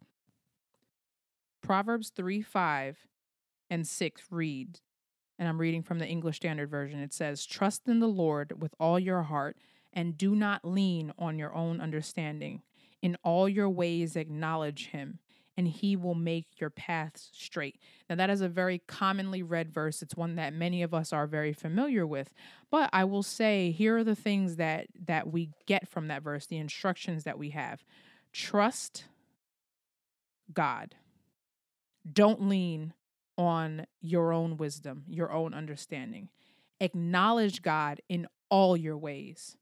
Proverbs 1.61 2.11
3 2.15 2.41
5 2.41 3.07
and 3.69 3.87
6 3.87 4.21
read, 4.31 4.79
and 5.37 5.47
I'm 5.47 5.59
reading 5.59 5.83
from 5.83 5.99
the 5.99 6.07
English 6.07 6.37
Standard 6.37 6.69
Version. 6.69 6.99
It 6.99 7.13
says, 7.13 7.45
Trust 7.45 7.87
in 7.87 7.99
the 7.99 8.07
Lord 8.07 8.61
with 8.61 8.73
all 8.79 8.99
your 8.99 9.23
heart 9.23 9.57
and 9.93 10.17
do 10.17 10.35
not 10.35 10.65
lean 10.65 11.13
on 11.17 11.37
your 11.37 11.53
own 11.53 11.79
understanding. 11.79 12.61
In 13.01 13.17
all 13.23 13.49
your 13.49 13.69
ways, 13.69 14.15
acknowledge 14.15 14.87
him, 14.87 15.19
and 15.57 15.67
he 15.67 15.95
will 15.95 16.15
make 16.15 16.59
your 16.59 16.69
paths 16.69 17.29
straight. 17.33 17.79
Now, 18.09 18.15
that 18.15 18.29
is 18.29 18.41
a 18.41 18.49
very 18.49 18.79
commonly 18.87 19.41
read 19.43 19.73
verse. 19.73 20.01
It's 20.01 20.15
one 20.15 20.35
that 20.35 20.53
many 20.53 20.83
of 20.83 20.93
us 20.93 21.11
are 21.11 21.27
very 21.27 21.53
familiar 21.53 22.05
with. 22.05 22.31
But 22.69 22.89
I 22.93 23.03
will 23.05 23.23
say, 23.23 23.71
here 23.71 23.97
are 23.97 24.03
the 24.03 24.15
things 24.15 24.57
that, 24.57 24.87
that 25.05 25.31
we 25.31 25.49
get 25.65 25.87
from 25.87 26.07
that 26.07 26.23
verse, 26.23 26.45
the 26.45 26.57
instructions 26.57 27.23
that 27.23 27.39
we 27.39 27.49
have. 27.49 27.83
Trust 28.31 29.05
God. 30.53 30.95
Don't 32.11 32.47
lean 32.47 32.93
on 33.37 33.85
your 33.99 34.33
own 34.33 34.57
wisdom, 34.57 35.03
your 35.07 35.31
own 35.31 35.53
understanding. 35.53 36.29
Acknowledge 36.79 37.61
God 37.61 38.01
in 38.09 38.27
all 38.49 38.75
your 38.75 38.97
ways. 38.97 39.57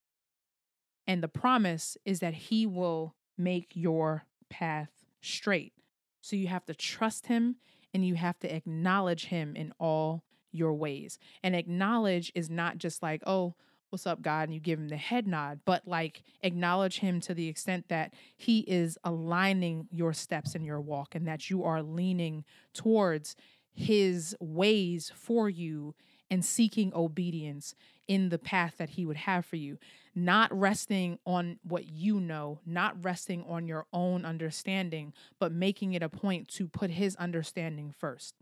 And 1.08 1.24
the 1.24 1.28
promise 1.28 1.98
is 2.06 2.20
that 2.20 2.34
He 2.34 2.66
will 2.66 3.16
make 3.40 3.72
your 3.74 4.26
path 4.50 4.90
straight. 5.22 5.74
So 6.22 6.36
you 6.36 6.48
have 6.48 6.66
to 6.66 6.76
trust 6.76 7.28
him 7.28 7.56
and 7.94 8.06
you 8.06 8.16
have 8.16 8.38
to 8.40 8.54
acknowledge 8.54 9.26
him 9.26 9.56
in 9.56 9.74
all 9.80 10.24
your 10.52 10.74
ways. 10.74 11.18
And 11.42 11.56
acknowledge 11.56 12.32
is 12.36 12.50
not 12.50 12.78
just 12.78 13.02
like, 13.02 13.24
oh, 13.26 13.56
what's 13.90 14.06
up, 14.06 14.22
God? 14.22 14.44
And 14.44 14.54
you 14.54 14.60
give 14.60 14.80
him 14.80 14.90
the 14.90 14.98
head 14.98 15.26
nod, 15.28 15.62
but 15.66 15.88
like 15.88 16.24
acknowledge 16.44 17.00
him 17.00 17.20
to 17.22 17.34
the 17.34 17.48
extent 17.48 17.88
that 17.90 18.14
he 18.38 18.60
is 18.60 18.98
aligning 19.04 19.88
your 19.92 20.14
steps 20.14 20.54
in 20.54 20.64
your 20.64 20.82
walk 20.82 21.16
and 21.16 21.28
that 21.28 21.50
you 21.50 21.64
are 21.64 21.82
leaning 21.82 22.44
towards 22.74 23.36
his 23.74 24.36
ways 24.40 25.12
for 25.16 25.50
you 25.50 25.96
and 26.30 26.46
seeking 26.46 26.94
obedience 26.94 27.74
in 28.08 28.30
the 28.30 28.38
path 28.38 28.76
that 28.78 28.92
he 28.92 29.06
would 29.06 29.18
have 29.18 29.46
for 29.46 29.56
you 29.56 29.78
not 30.26 30.58
resting 30.58 31.20
on 31.26 31.60
what 31.64 31.88
you 31.90 32.20
know, 32.20 32.60
not 32.66 33.04
resting 33.04 33.44
on 33.48 33.68
your 33.68 33.86
own 33.94 34.26
understanding, 34.26 35.14
but 35.40 35.52
making 35.52 35.94
it 35.94 36.04
a 36.04 36.10
point 36.10 36.48
to 36.50 36.68
put 36.68 36.92
his 36.92 37.16
understanding 37.16 37.94
first. 37.98 38.36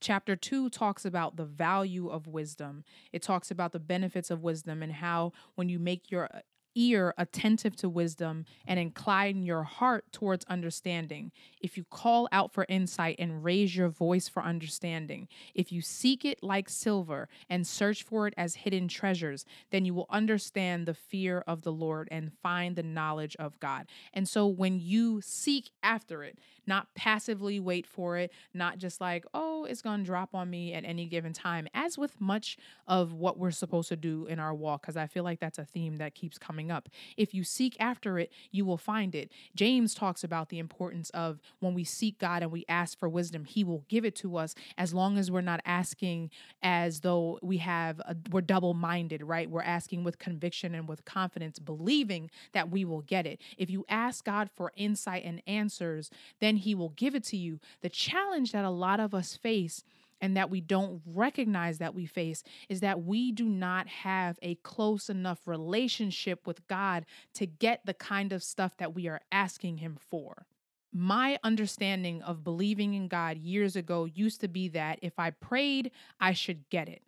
Chapter 0.00 0.34
2 0.34 0.70
talks 0.70 1.04
about 1.04 1.36
the 1.36 1.44
value 1.44 2.08
of 2.08 2.26
wisdom. 2.26 2.84
It 3.12 3.22
talks 3.22 3.50
about 3.50 3.72
the 3.72 3.78
benefits 3.78 4.30
of 4.30 4.42
wisdom 4.42 4.82
and 4.82 4.92
how 4.92 5.32
when 5.56 5.68
you 5.68 5.78
make 5.78 6.10
your 6.10 6.28
ear 6.74 7.14
attentive 7.18 7.76
to 7.76 7.88
wisdom 7.88 8.44
and 8.66 8.78
incline 8.78 9.42
your 9.42 9.62
heart 9.62 10.04
towards 10.12 10.44
understanding, 10.46 11.32
if 11.60 11.76
you 11.76 11.84
call 11.84 12.28
out 12.32 12.52
for 12.52 12.66
insight 12.68 13.16
and 13.18 13.44
raise 13.44 13.76
your 13.76 13.88
voice 13.88 14.28
for 14.28 14.42
understanding, 14.42 15.28
if 15.54 15.72
you 15.72 15.82
seek 15.82 16.24
it 16.24 16.42
like 16.42 16.68
silver 16.68 17.28
and 17.48 17.66
search 17.66 18.02
for 18.02 18.26
it 18.26 18.34
as 18.36 18.54
hidden 18.56 18.88
treasures, 18.88 19.44
then 19.70 19.84
you 19.84 19.94
will 19.94 20.06
understand 20.10 20.86
the 20.86 20.94
fear 20.94 21.42
of 21.46 21.62
the 21.62 21.72
Lord 21.72 22.08
and 22.10 22.32
find 22.42 22.76
the 22.76 22.82
knowledge 22.82 23.36
of 23.38 23.58
God. 23.60 23.86
And 24.12 24.28
so 24.28 24.46
when 24.46 24.80
you 24.80 25.20
seek 25.20 25.70
after 25.82 26.22
it, 26.22 26.38
not 26.66 26.94
passively 26.94 27.58
wait 27.58 27.86
for 27.86 28.16
it, 28.16 28.32
not 28.54 28.78
just 28.78 29.00
like, 29.00 29.24
oh, 29.34 29.64
it's 29.64 29.82
going 29.82 30.00
to 30.00 30.06
drop 30.06 30.34
on 30.34 30.48
me 30.48 30.72
at 30.72 30.84
any 30.84 31.06
given 31.06 31.32
time, 31.32 31.66
as 31.74 31.98
with 31.98 32.20
much 32.20 32.56
of 32.86 33.12
what 33.12 33.38
we're 33.38 33.50
supposed 33.50 33.88
to 33.88 33.96
do 33.96 34.26
in 34.26 34.38
our 34.38 34.54
walk, 34.54 34.82
because 34.82 34.96
I 34.96 35.06
feel 35.06 35.24
like 35.24 35.40
that's 35.40 35.58
a 35.58 35.64
theme 35.64 35.96
that 35.96 36.14
keeps 36.14 36.38
coming 36.38 36.59
up. 36.68 36.88
If 37.16 37.32
you 37.32 37.44
seek 37.44 37.76
after 37.78 38.18
it, 38.18 38.32
you 38.50 38.64
will 38.64 38.76
find 38.76 39.14
it. 39.14 39.30
James 39.54 39.94
talks 39.94 40.24
about 40.24 40.48
the 40.48 40.58
importance 40.58 41.10
of 41.10 41.40
when 41.60 41.74
we 41.74 41.84
seek 41.84 42.18
God 42.18 42.42
and 42.42 42.50
we 42.50 42.64
ask 42.68 42.98
for 42.98 43.08
wisdom, 43.08 43.44
He 43.44 43.62
will 43.62 43.84
give 43.88 44.04
it 44.04 44.16
to 44.16 44.36
us 44.36 44.56
as 44.76 44.92
long 44.92 45.16
as 45.16 45.30
we're 45.30 45.40
not 45.42 45.60
asking 45.64 46.30
as 46.60 47.00
though 47.00 47.38
we 47.40 47.58
have, 47.58 48.00
a, 48.00 48.16
we're 48.32 48.40
double 48.40 48.74
minded, 48.74 49.22
right? 49.22 49.48
We're 49.48 49.62
asking 49.62 50.02
with 50.02 50.18
conviction 50.18 50.74
and 50.74 50.88
with 50.88 51.04
confidence, 51.04 51.60
believing 51.60 52.30
that 52.52 52.68
we 52.68 52.84
will 52.84 53.02
get 53.02 53.26
it. 53.26 53.40
If 53.56 53.70
you 53.70 53.84
ask 53.88 54.24
God 54.24 54.50
for 54.50 54.72
insight 54.74 55.24
and 55.24 55.40
answers, 55.46 56.10
then 56.40 56.56
He 56.56 56.74
will 56.74 56.90
give 56.90 57.14
it 57.14 57.22
to 57.24 57.36
you. 57.36 57.60
The 57.82 57.88
challenge 57.88 58.50
that 58.50 58.64
a 58.64 58.70
lot 58.70 58.98
of 58.98 59.14
us 59.14 59.36
face 59.36 59.84
and 60.20 60.36
that 60.36 60.50
we 60.50 60.60
don't 60.60 61.02
recognize 61.06 61.78
that 61.78 61.94
we 61.94 62.06
face 62.06 62.42
is 62.68 62.80
that 62.80 63.02
we 63.02 63.32
do 63.32 63.44
not 63.44 63.86
have 63.88 64.38
a 64.42 64.54
close 64.56 65.08
enough 65.08 65.40
relationship 65.46 66.46
with 66.46 66.66
God 66.68 67.06
to 67.34 67.46
get 67.46 67.84
the 67.86 67.94
kind 67.94 68.32
of 68.32 68.42
stuff 68.42 68.76
that 68.78 68.94
we 68.94 69.08
are 69.08 69.20
asking 69.32 69.78
Him 69.78 69.96
for. 70.10 70.46
My 70.92 71.38
understanding 71.44 72.20
of 72.22 72.42
believing 72.42 72.94
in 72.94 73.08
God 73.08 73.38
years 73.38 73.76
ago 73.76 74.06
used 74.06 74.40
to 74.40 74.48
be 74.48 74.68
that 74.68 74.98
if 75.02 75.18
I 75.18 75.30
prayed, 75.30 75.92
I 76.20 76.32
should 76.32 76.68
get 76.68 76.88
it. 76.88 77.02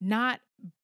Not 0.00 0.40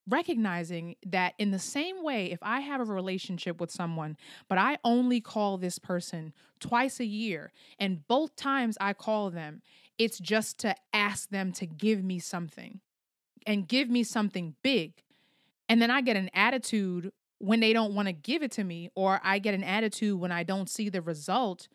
recognizing 0.08 0.96
that 1.06 1.34
in 1.38 1.50
the 1.50 1.58
same 1.58 2.02
way, 2.02 2.30
if 2.30 2.40
I 2.42 2.60
have 2.60 2.80
a 2.80 2.84
relationship 2.84 3.60
with 3.60 3.70
someone, 3.70 4.16
but 4.48 4.58
I 4.58 4.78
only 4.84 5.20
call 5.20 5.56
this 5.56 5.78
person 5.78 6.32
twice 6.58 7.00
a 7.00 7.06
year, 7.06 7.52
and 7.78 8.06
both 8.06 8.36
times 8.36 8.76
I 8.80 8.92
call 8.92 9.30
them, 9.30 9.62
it's 10.00 10.18
just 10.18 10.56
to 10.60 10.74
ask 10.94 11.28
them 11.28 11.52
to 11.52 11.66
give 11.66 12.02
me 12.02 12.18
something 12.18 12.80
and 13.46 13.68
give 13.68 13.90
me 13.90 14.02
something 14.02 14.54
big. 14.62 14.94
And 15.68 15.80
then 15.80 15.90
I 15.90 16.00
get 16.00 16.16
an 16.16 16.30
attitude 16.32 17.12
when 17.36 17.60
they 17.60 17.74
don't 17.74 17.94
want 17.94 18.08
to 18.08 18.12
give 18.12 18.42
it 18.42 18.50
to 18.52 18.64
me, 18.64 18.88
or 18.94 19.20
I 19.22 19.38
get 19.40 19.52
an 19.52 19.62
attitude 19.62 20.18
when 20.18 20.32
I 20.32 20.42
don't 20.42 20.70
see 20.70 20.88
the 20.88 21.02
result. 21.02 21.68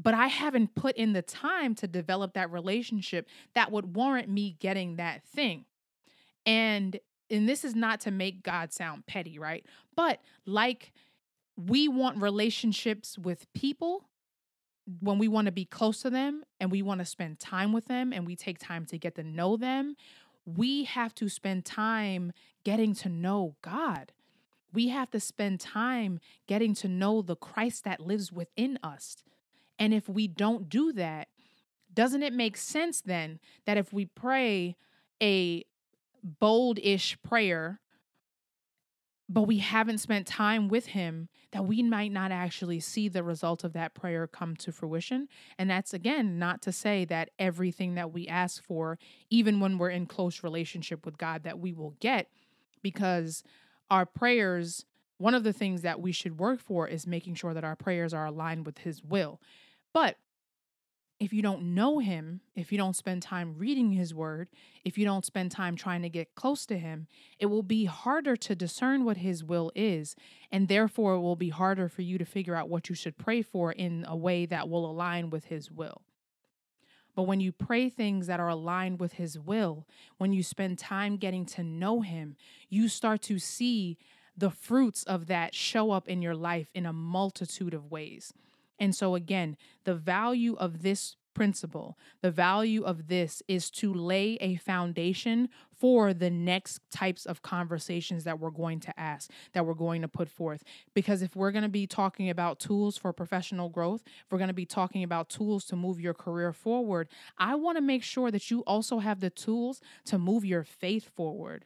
But 0.00 0.14
I 0.14 0.28
haven't 0.28 0.76
put 0.76 0.94
in 0.94 1.14
the 1.14 1.22
time 1.22 1.74
to 1.76 1.88
develop 1.88 2.34
that 2.34 2.52
relationship 2.52 3.28
that 3.54 3.72
would 3.72 3.96
warrant 3.96 4.28
me 4.28 4.56
getting 4.60 4.94
that 4.96 5.24
thing. 5.24 5.64
And 6.46 7.00
and 7.28 7.48
this 7.48 7.64
is 7.64 7.74
not 7.74 8.00
to 8.02 8.12
make 8.12 8.44
God 8.44 8.72
sound 8.72 9.04
petty, 9.06 9.36
right? 9.40 9.66
But 9.96 10.20
like 10.46 10.92
we 11.56 11.88
want 11.88 12.22
relationships 12.22 13.18
with 13.18 13.52
people 13.52 14.07
when 15.00 15.18
we 15.18 15.28
want 15.28 15.46
to 15.46 15.52
be 15.52 15.64
close 15.64 16.02
to 16.02 16.10
them 16.10 16.44
and 16.60 16.70
we 16.70 16.82
want 16.82 17.00
to 17.00 17.04
spend 17.04 17.38
time 17.38 17.72
with 17.72 17.86
them 17.86 18.12
and 18.12 18.26
we 18.26 18.36
take 18.36 18.58
time 18.58 18.86
to 18.86 18.98
get 18.98 19.14
to 19.16 19.22
know 19.22 19.56
them, 19.56 19.96
we 20.44 20.84
have 20.84 21.14
to 21.16 21.28
spend 21.28 21.64
time 21.64 22.32
getting 22.64 22.94
to 22.94 23.08
know 23.08 23.56
God. 23.62 24.12
We 24.72 24.88
have 24.88 25.10
to 25.10 25.20
spend 25.20 25.60
time 25.60 26.20
getting 26.46 26.74
to 26.76 26.88
know 26.88 27.22
the 27.22 27.36
Christ 27.36 27.84
that 27.84 28.00
lives 28.00 28.32
within 28.32 28.78
us. 28.82 29.16
And 29.78 29.92
if 29.92 30.08
we 30.08 30.26
don't 30.26 30.68
do 30.68 30.92
that, 30.92 31.28
doesn't 31.92 32.22
it 32.22 32.32
make 32.32 32.56
sense 32.56 33.00
then 33.00 33.40
that 33.66 33.76
if 33.76 33.92
we 33.92 34.06
pray 34.06 34.76
a 35.22 35.64
bold 36.22 36.78
ish 36.82 37.20
prayer 37.22 37.80
but 39.28 39.42
we 39.42 39.58
haven't 39.58 39.98
spent 39.98 40.26
time 40.26 40.68
with 40.68 40.86
him 40.86 41.28
that 41.52 41.66
we 41.66 41.82
might 41.82 42.12
not 42.12 42.32
actually 42.32 42.80
see 42.80 43.08
the 43.08 43.22
result 43.22 43.62
of 43.62 43.74
that 43.74 43.94
prayer 43.94 44.26
come 44.26 44.56
to 44.56 44.72
fruition. 44.72 45.28
And 45.58 45.68
that's 45.68 45.92
again 45.92 46.38
not 46.38 46.62
to 46.62 46.72
say 46.72 47.04
that 47.06 47.30
everything 47.38 47.94
that 47.94 48.12
we 48.12 48.26
ask 48.26 48.62
for 48.62 48.98
even 49.30 49.60
when 49.60 49.76
we're 49.76 49.90
in 49.90 50.06
close 50.06 50.42
relationship 50.42 51.04
with 51.04 51.18
God 51.18 51.42
that 51.42 51.58
we 51.58 51.72
will 51.72 51.94
get 52.00 52.28
because 52.82 53.42
our 53.90 54.06
prayers 54.06 54.84
one 55.18 55.34
of 55.34 55.42
the 55.42 55.52
things 55.52 55.82
that 55.82 56.00
we 56.00 56.12
should 56.12 56.38
work 56.38 56.60
for 56.60 56.86
is 56.86 57.06
making 57.06 57.34
sure 57.34 57.52
that 57.52 57.64
our 57.64 57.74
prayers 57.74 58.14
are 58.14 58.26
aligned 58.26 58.64
with 58.64 58.78
his 58.78 59.02
will. 59.02 59.40
But 59.92 60.16
if 61.20 61.32
you 61.32 61.42
don't 61.42 61.74
know 61.74 61.98
him, 61.98 62.40
if 62.54 62.70
you 62.70 62.78
don't 62.78 62.94
spend 62.94 63.22
time 63.22 63.56
reading 63.58 63.90
his 63.90 64.14
word, 64.14 64.48
if 64.84 64.96
you 64.96 65.04
don't 65.04 65.24
spend 65.24 65.50
time 65.50 65.74
trying 65.74 66.02
to 66.02 66.08
get 66.08 66.36
close 66.36 66.64
to 66.66 66.78
him, 66.78 67.08
it 67.40 67.46
will 67.46 67.64
be 67.64 67.86
harder 67.86 68.36
to 68.36 68.54
discern 68.54 69.04
what 69.04 69.16
his 69.16 69.42
will 69.42 69.72
is. 69.74 70.14
And 70.52 70.68
therefore, 70.68 71.14
it 71.14 71.20
will 71.20 71.36
be 71.36 71.48
harder 71.48 71.88
for 71.88 72.02
you 72.02 72.18
to 72.18 72.24
figure 72.24 72.54
out 72.54 72.68
what 72.68 72.88
you 72.88 72.94
should 72.94 73.18
pray 73.18 73.42
for 73.42 73.72
in 73.72 74.04
a 74.06 74.16
way 74.16 74.46
that 74.46 74.68
will 74.68 74.88
align 74.88 75.30
with 75.30 75.46
his 75.46 75.70
will. 75.72 76.02
But 77.16 77.24
when 77.24 77.40
you 77.40 77.50
pray 77.50 77.88
things 77.88 78.28
that 78.28 78.38
are 78.38 78.48
aligned 78.48 79.00
with 79.00 79.14
his 79.14 79.36
will, 79.36 79.88
when 80.18 80.32
you 80.32 80.44
spend 80.44 80.78
time 80.78 81.16
getting 81.16 81.44
to 81.46 81.64
know 81.64 82.00
him, 82.00 82.36
you 82.68 82.86
start 82.86 83.22
to 83.22 83.40
see 83.40 83.98
the 84.36 84.50
fruits 84.50 85.02
of 85.02 85.26
that 85.26 85.52
show 85.52 85.90
up 85.90 86.08
in 86.08 86.22
your 86.22 86.36
life 86.36 86.70
in 86.74 86.86
a 86.86 86.92
multitude 86.92 87.74
of 87.74 87.90
ways. 87.90 88.32
And 88.78 88.94
so, 88.94 89.14
again, 89.14 89.56
the 89.84 89.94
value 89.94 90.54
of 90.56 90.82
this 90.82 91.16
principle, 91.38 91.96
the 92.20 92.32
value 92.32 92.82
of 92.82 93.06
this 93.06 93.44
is 93.46 93.70
to 93.70 93.94
lay 93.94 94.36
a 94.40 94.56
foundation 94.56 95.48
for 95.70 96.12
the 96.12 96.30
next 96.30 96.80
types 96.90 97.26
of 97.26 97.42
conversations 97.42 98.24
that 98.24 98.40
we're 98.40 98.50
going 98.50 98.80
to 98.80 98.98
ask, 98.98 99.30
that 99.52 99.64
we're 99.64 99.74
going 99.74 100.02
to 100.02 100.08
put 100.08 100.28
forth. 100.28 100.64
Because 100.94 101.22
if 101.22 101.36
we're 101.36 101.52
going 101.52 101.62
to 101.62 101.68
be 101.68 101.86
talking 101.86 102.28
about 102.28 102.58
tools 102.58 102.98
for 102.98 103.12
professional 103.12 103.68
growth, 103.68 104.02
if 104.04 104.32
we're 104.32 104.38
going 104.38 104.48
to 104.48 104.54
be 104.54 104.66
talking 104.66 105.04
about 105.04 105.28
tools 105.28 105.64
to 105.66 105.76
move 105.76 106.00
your 106.00 106.12
career 106.12 106.52
forward, 106.52 107.08
I 107.38 107.54
want 107.54 107.78
to 107.78 107.82
make 107.82 108.02
sure 108.02 108.32
that 108.32 108.50
you 108.50 108.64
also 108.66 108.98
have 108.98 109.20
the 109.20 109.30
tools 109.30 109.80
to 110.06 110.18
move 110.18 110.44
your 110.44 110.64
faith 110.64 111.08
forward. 111.14 111.64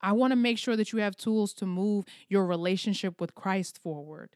I 0.00 0.12
want 0.12 0.30
to 0.30 0.36
make 0.36 0.58
sure 0.58 0.76
that 0.76 0.92
you 0.92 1.00
have 1.00 1.16
tools 1.16 1.52
to 1.54 1.66
move 1.66 2.04
your 2.28 2.46
relationship 2.46 3.20
with 3.20 3.34
Christ 3.34 3.80
forward 3.82 4.30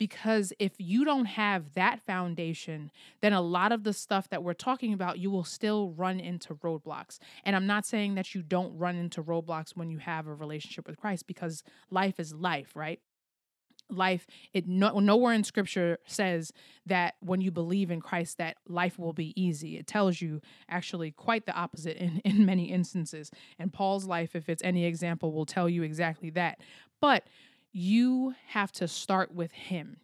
because 0.00 0.50
if 0.58 0.72
you 0.78 1.04
don't 1.04 1.26
have 1.26 1.74
that 1.74 2.00
foundation, 2.06 2.90
then 3.20 3.34
a 3.34 3.42
lot 3.42 3.70
of 3.70 3.84
the 3.84 3.92
stuff 3.92 4.30
that 4.30 4.42
we're 4.42 4.54
talking 4.54 4.94
about, 4.94 5.18
you 5.18 5.30
will 5.30 5.44
still 5.44 5.90
run 5.90 6.18
into 6.18 6.54
roadblocks. 6.54 7.18
And 7.44 7.54
I'm 7.54 7.66
not 7.66 7.84
saying 7.84 8.14
that 8.14 8.34
you 8.34 8.40
don't 8.40 8.74
run 8.78 8.96
into 8.96 9.22
roadblocks 9.22 9.76
when 9.76 9.90
you 9.90 9.98
have 9.98 10.26
a 10.26 10.32
relationship 10.32 10.88
with 10.88 10.98
Christ 10.98 11.26
because 11.26 11.62
life 11.90 12.18
is 12.18 12.32
life, 12.32 12.74
right? 12.74 12.98
life 13.92 14.24
it 14.54 14.68
no, 14.68 15.00
nowhere 15.00 15.34
in 15.34 15.42
scripture 15.42 15.98
says 16.06 16.52
that 16.86 17.14
when 17.18 17.40
you 17.40 17.50
believe 17.50 17.90
in 17.90 18.00
christ 18.00 18.38
that 18.38 18.56
life 18.68 19.00
will 19.00 19.12
be 19.12 19.32
easy 19.34 19.76
it 19.76 19.86
tells 19.88 20.20
you 20.20 20.40
actually 20.68 21.10
quite 21.10 21.44
the 21.44 21.52
opposite 21.52 21.96
in, 21.96 22.18
in 22.24 22.46
many 22.46 22.70
instances 22.70 23.32
and 23.58 23.72
paul's 23.72 24.06
life 24.06 24.36
if 24.36 24.48
it's 24.48 24.62
any 24.62 24.84
example 24.84 25.32
will 25.32 25.44
tell 25.44 25.68
you 25.68 25.82
exactly 25.82 26.30
that 26.30 26.60
but 27.00 27.24
you 27.72 28.34
have 28.48 28.72
to 28.72 28.88
start 28.88 29.34
with 29.34 29.52
him. 29.52 29.98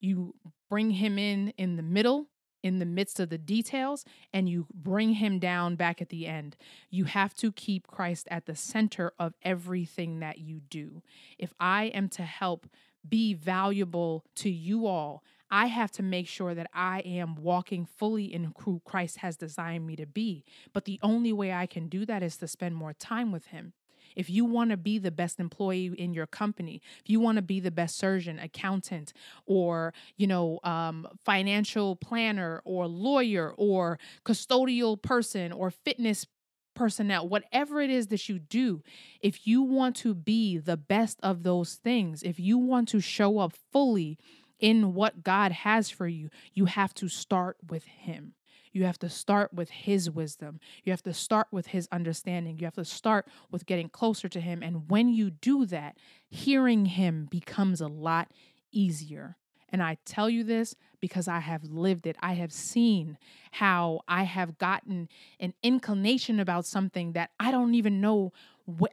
You 0.00 0.34
bring 0.68 0.90
him 0.90 1.18
in 1.18 1.52
in 1.56 1.76
the 1.76 1.82
middle, 1.82 2.26
in 2.62 2.78
the 2.78 2.86
midst 2.86 3.20
of 3.20 3.28
the 3.28 3.38
details, 3.38 4.04
and 4.32 4.48
you 4.48 4.66
bring 4.72 5.14
him 5.14 5.38
down 5.38 5.76
back 5.76 6.00
at 6.00 6.08
the 6.08 6.26
end. 6.26 6.56
You 6.90 7.04
have 7.04 7.34
to 7.34 7.52
keep 7.52 7.86
Christ 7.86 8.26
at 8.30 8.46
the 8.46 8.56
center 8.56 9.12
of 9.18 9.34
everything 9.42 10.20
that 10.20 10.38
you 10.38 10.60
do. 10.60 11.02
If 11.38 11.54
I 11.60 11.84
am 11.86 12.08
to 12.10 12.22
help 12.22 12.66
be 13.08 13.34
valuable 13.34 14.24
to 14.36 14.50
you 14.50 14.86
all, 14.86 15.24
I 15.50 15.66
have 15.66 15.90
to 15.92 16.02
make 16.02 16.28
sure 16.28 16.54
that 16.54 16.70
I 16.72 17.00
am 17.00 17.34
walking 17.34 17.84
fully 17.84 18.32
in 18.32 18.54
who 18.60 18.80
Christ 18.84 19.18
has 19.18 19.36
designed 19.36 19.86
me 19.86 19.96
to 19.96 20.06
be. 20.06 20.44
But 20.72 20.86
the 20.86 20.98
only 21.02 21.32
way 21.32 21.52
I 21.52 21.66
can 21.66 21.88
do 21.88 22.06
that 22.06 22.22
is 22.22 22.38
to 22.38 22.48
spend 22.48 22.74
more 22.74 22.94
time 22.94 23.32
with 23.32 23.46
Him. 23.48 23.74
If 24.16 24.30
you 24.30 24.44
want 24.44 24.70
to 24.70 24.76
be 24.76 24.98
the 24.98 25.10
best 25.10 25.40
employee 25.40 25.92
in 25.96 26.14
your 26.14 26.26
company, 26.26 26.80
if 27.02 27.10
you 27.10 27.20
want 27.20 27.36
to 27.36 27.42
be 27.42 27.60
the 27.60 27.70
best 27.70 27.98
surgeon, 27.98 28.38
accountant, 28.38 29.12
or 29.46 29.94
you 30.16 30.26
know, 30.26 30.60
um, 30.64 31.06
financial 31.24 31.96
planner, 31.96 32.62
or 32.64 32.86
lawyer, 32.86 33.52
or 33.56 33.98
custodial 34.24 35.00
person, 35.00 35.52
or 35.52 35.70
fitness 35.70 36.26
personnel, 36.74 37.28
whatever 37.28 37.80
it 37.80 37.90
is 37.90 38.08
that 38.08 38.28
you 38.28 38.38
do, 38.38 38.82
if 39.20 39.46
you 39.46 39.62
want 39.62 39.96
to 39.96 40.14
be 40.14 40.58
the 40.58 40.76
best 40.76 41.18
of 41.22 41.42
those 41.42 41.74
things, 41.74 42.22
if 42.22 42.40
you 42.40 42.58
want 42.58 42.88
to 42.88 43.00
show 43.00 43.38
up 43.38 43.52
fully 43.72 44.18
in 44.58 44.94
what 44.94 45.22
God 45.22 45.52
has 45.52 45.90
for 45.90 46.06
you, 46.06 46.30
you 46.54 46.66
have 46.66 46.94
to 46.94 47.08
start 47.08 47.56
with 47.68 47.84
Him. 47.84 48.34
You 48.72 48.84
have 48.84 48.98
to 49.00 49.08
start 49.08 49.52
with 49.52 49.70
His 49.70 50.10
wisdom. 50.10 50.60
You 50.84 50.92
have 50.92 51.02
to 51.02 51.14
start 51.14 51.48
with 51.50 51.68
His 51.68 51.88
understanding. 51.92 52.58
You 52.58 52.66
have 52.66 52.74
to 52.74 52.84
start 52.84 53.26
with 53.50 53.66
getting 53.66 53.88
closer 53.88 54.28
to 54.28 54.40
Him. 54.40 54.62
And 54.62 54.88
when 54.90 55.08
you 55.08 55.30
do 55.30 55.66
that, 55.66 55.96
hearing 56.28 56.86
Him 56.86 57.28
becomes 57.30 57.80
a 57.80 57.88
lot 57.88 58.32
easier. 58.72 59.36
And 59.72 59.82
I 59.82 59.96
tell 60.04 60.28
you 60.28 60.44
this 60.44 60.76
because 61.00 61.26
I 61.26 61.40
have 61.40 61.64
lived 61.64 62.06
it. 62.06 62.16
I 62.20 62.34
have 62.34 62.52
seen 62.52 63.16
how 63.52 64.02
I 64.06 64.24
have 64.24 64.58
gotten 64.58 65.08
an 65.40 65.54
inclination 65.62 66.38
about 66.38 66.66
something 66.66 67.12
that 67.12 67.30
I 67.40 67.50
don't 67.50 67.74
even 67.74 68.00
know 68.02 68.32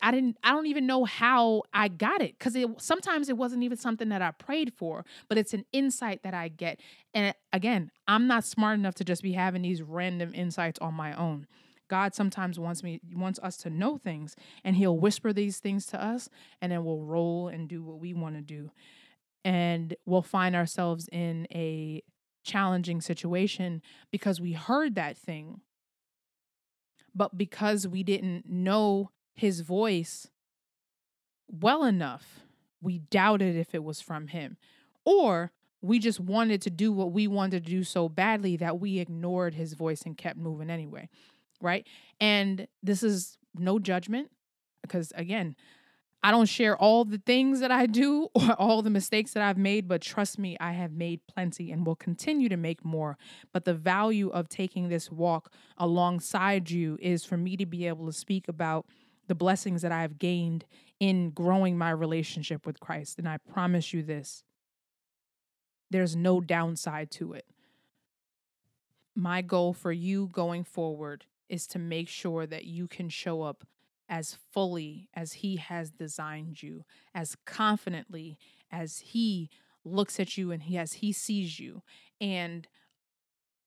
I 0.02 0.12
didn't 0.12 0.38
I 0.44 0.52
don't 0.52 0.68
even 0.68 0.86
know 0.88 1.06
how 1.06 1.64
I 1.74 1.88
got 1.88 2.22
it 2.22 2.40
cuz 2.40 2.56
it 2.56 2.68
sometimes 2.82 3.30
it 3.30 3.38
wasn't 3.38 3.64
even 3.64 3.78
something 3.78 4.10
that 4.10 4.22
I 4.22 4.32
prayed 4.32 4.74
for, 4.74 5.06
but 5.28 5.38
it's 5.38 5.54
an 5.54 5.66
insight 5.72 6.24
that 6.24 6.34
I 6.34 6.48
get. 6.48 6.80
And 7.14 7.34
again, 7.54 7.92
I'm 8.08 8.28
not 8.28 8.44
smart 8.44 8.80
enough 8.80 8.96
to 8.96 9.04
just 9.04 9.24
be 9.24 9.34
having 9.34 9.62
these 9.62 9.82
random 9.82 10.34
insights 10.34 10.80
on 10.80 10.94
my 10.94 11.14
own. 11.14 11.48
God 11.90 12.14
sometimes 12.14 12.60
wants 12.60 12.84
me 12.84 13.02
wants 13.14 13.40
us 13.40 13.58
to 13.58 13.70
know 13.70 13.98
things 13.98 14.36
and 14.64 14.76
he'll 14.76 14.98
whisper 14.98 15.34
these 15.34 15.60
things 15.60 15.86
to 15.88 16.02
us 16.02 16.30
and 16.62 16.72
then 16.72 16.86
we'll 16.86 17.04
roll 17.04 17.48
and 17.48 17.68
do 17.68 17.84
what 17.84 18.00
we 18.00 18.14
want 18.14 18.36
to 18.36 18.42
do 18.42 18.72
and 19.44 19.96
we'll 20.06 20.22
find 20.22 20.56
ourselves 20.56 21.10
in 21.12 21.48
a 21.52 22.04
challenging 22.44 23.02
situation 23.02 23.82
because 24.12 24.40
we 24.40 24.54
heard 24.54 24.96
that 24.96 25.18
thing 25.18 25.62
but 27.14 27.38
because 27.38 27.88
we 27.88 28.04
didn't 28.04 28.48
know 28.48 29.10
his 29.40 29.62
voice 29.62 30.28
well 31.48 31.84
enough 31.84 32.42
we 32.82 33.00
doubted 33.00 33.56
if 33.56 33.74
it 33.74 33.84
was 33.84 34.02
from 34.02 34.28
him 34.28 34.58
or 35.06 35.52
we 35.82 35.98
just 35.98 36.20
wanted 36.20 36.62
to 36.62 36.70
do 36.70 36.92
what 36.92 37.12
we 37.12 37.26
wanted 37.26 37.64
to 37.64 37.70
do 37.70 37.84
so 37.84 38.10
badly 38.10 38.58
that 38.58 38.80
we 38.80 39.00
ignored 39.00 39.54
his 39.54 39.74
voice 39.74 40.02
and 40.02 40.18
kept 40.18 40.38
moving 40.38 40.70
anyway 40.70 41.08
right 41.62 41.88
and 42.20 42.68
this 42.84 43.02
is 43.02 43.38
no 43.56 43.80
judgment 43.80 44.30
because 44.82 45.12
again 45.16 45.56
I 46.22 46.32
don't 46.32 46.48
share 46.48 46.76
all 46.76 47.06
the 47.06 47.22
things 47.26 47.62
that 47.62 47.72
I 47.72 47.86
do 47.86 48.28
or 48.36 48.52
all 48.54 48.82
the 48.82 48.90
mistakes 48.90 49.34
that 49.34 49.44
I've 49.44 49.58
made, 49.58 49.88
but 49.88 50.02
trust 50.02 50.38
me, 50.38 50.58
I 50.60 50.74
have 50.74 50.92
made 50.92 51.22
plenty 51.28 51.72
and 51.72 51.86
will 51.86 51.96
continue 51.96 52.50
to 52.50 52.58
make 52.58 52.84
more. 52.84 53.18
But 53.54 53.66
the 53.66 53.74
value 53.74 54.30
of 54.30 54.50
taking 54.50 54.90
this 54.90 55.10
walk 55.10 55.54
alongside 55.78 56.70
you 56.70 56.98
is 57.02 57.24
for 57.24 57.38
me 57.38 57.56
to 57.58 57.66
be 57.66 57.88
able 57.88 58.06
to 58.08 58.14
speak 58.14 58.48
about 58.48 58.86
the 59.30 59.36
blessings 59.36 59.84
that 59.84 59.92
I 59.92 60.02
have 60.02 60.18
gained 60.18 60.66
in 61.00 61.30
growing 61.30 61.78
my 61.78 61.92
relationship 61.92 62.66
with 62.66 62.80
Christ. 62.80 63.20
And 63.20 63.30
I 63.30 63.38
promise 63.38 63.94
you 63.94 64.04
this 64.04 64.44
there's 65.92 66.16
no 66.16 66.42
downside 66.42 67.12
to 67.12 67.34
it. 67.34 67.46
My 69.16 69.42
goal 69.42 69.74
for 69.74 69.92
you 69.92 70.28
going 70.28 70.64
forward 70.64 71.26
is 71.48 71.68
to 71.68 71.80
make 71.80 72.10
sure 72.10 72.46
that 72.48 72.66
you 72.66 72.88
can 72.88 73.08
show 73.10 73.44
up 73.44 73.66
as 74.10 74.38
fully 74.52 75.08
as 75.14 75.34
He 75.34 75.58
has 75.58 75.92
designed 75.92 76.64
you, 76.64 76.84
as 77.14 77.38
confidently 77.46 78.38
as 78.72 79.00
He 79.00 79.50
looks 79.86 80.20
at 80.20 80.38
you 80.38 80.52
and 80.52 80.64
he, 80.64 80.78
as 80.78 80.94
He 80.94 81.12
sees 81.12 81.60
you, 81.60 81.84
and 82.20 82.68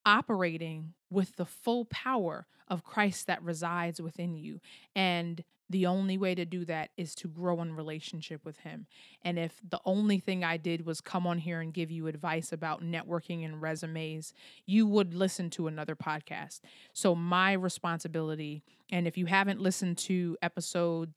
operating 0.05 0.93
with 1.09 1.35
the 1.35 1.45
full 1.45 1.85
power 1.85 2.47
of 2.67 2.83
Christ 2.83 3.27
that 3.27 3.43
resides 3.43 4.01
within 4.01 4.35
you. 4.35 4.59
And 4.95 5.43
the 5.69 5.85
only 5.85 6.17
way 6.17 6.35
to 6.35 6.45
do 6.45 6.65
that 6.65 6.91
is 6.97 7.15
to 7.15 7.27
grow 7.27 7.61
in 7.61 7.75
relationship 7.75 8.45
with 8.45 8.59
him. 8.59 8.85
And 9.23 9.39
if 9.39 9.59
the 9.67 9.79
only 9.85 10.19
thing 10.19 10.43
I 10.43 10.57
did 10.57 10.85
was 10.85 11.01
come 11.01 11.25
on 11.25 11.39
here 11.39 11.61
and 11.61 11.73
give 11.73 11.89
you 11.89 12.07
advice 12.07 12.51
about 12.51 12.83
networking 12.83 13.43
and 13.45 13.61
resumes, 13.61 14.33
you 14.65 14.85
would 14.85 15.13
listen 15.13 15.49
to 15.51 15.67
another 15.67 15.95
podcast. 15.95 16.61
So, 16.93 17.15
my 17.15 17.53
responsibility, 17.53 18.63
and 18.91 19.07
if 19.07 19.17
you 19.17 19.25
haven't 19.25 19.61
listened 19.61 19.97
to 19.99 20.37
episode 20.41 21.13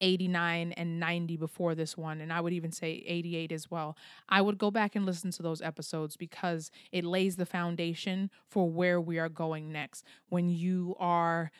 89 0.00 0.72
and 0.72 1.00
90 1.00 1.36
before 1.36 1.74
this 1.74 1.96
one, 1.96 2.20
and 2.20 2.32
I 2.32 2.40
would 2.40 2.52
even 2.52 2.72
say 2.72 3.02
88 3.06 3.52
as 3.52 3.70
well. 3.70 3.96
I 4.28 4.40
would 4.40 4.58
go 4.58 4.70
back 4.70 4.94
and 4.96 5.04
listen 5.06 5.30
to 5.32 5.42
those 5.42 5.62
episodes 5.62 6.16
because 6.16 6.70
it 6.92 7.04
lays 7.04 7.36
the 7.36 7.46
foundation 7.46 8.30
for 8.46 8.68
where 8.68 9.00
we 9.00 9.18
are 9.18 9.28
going 9.28 9.72
next. 9.72 10.04
When 10.28 10.48
you 10.48 10.94
are 10.98 11.50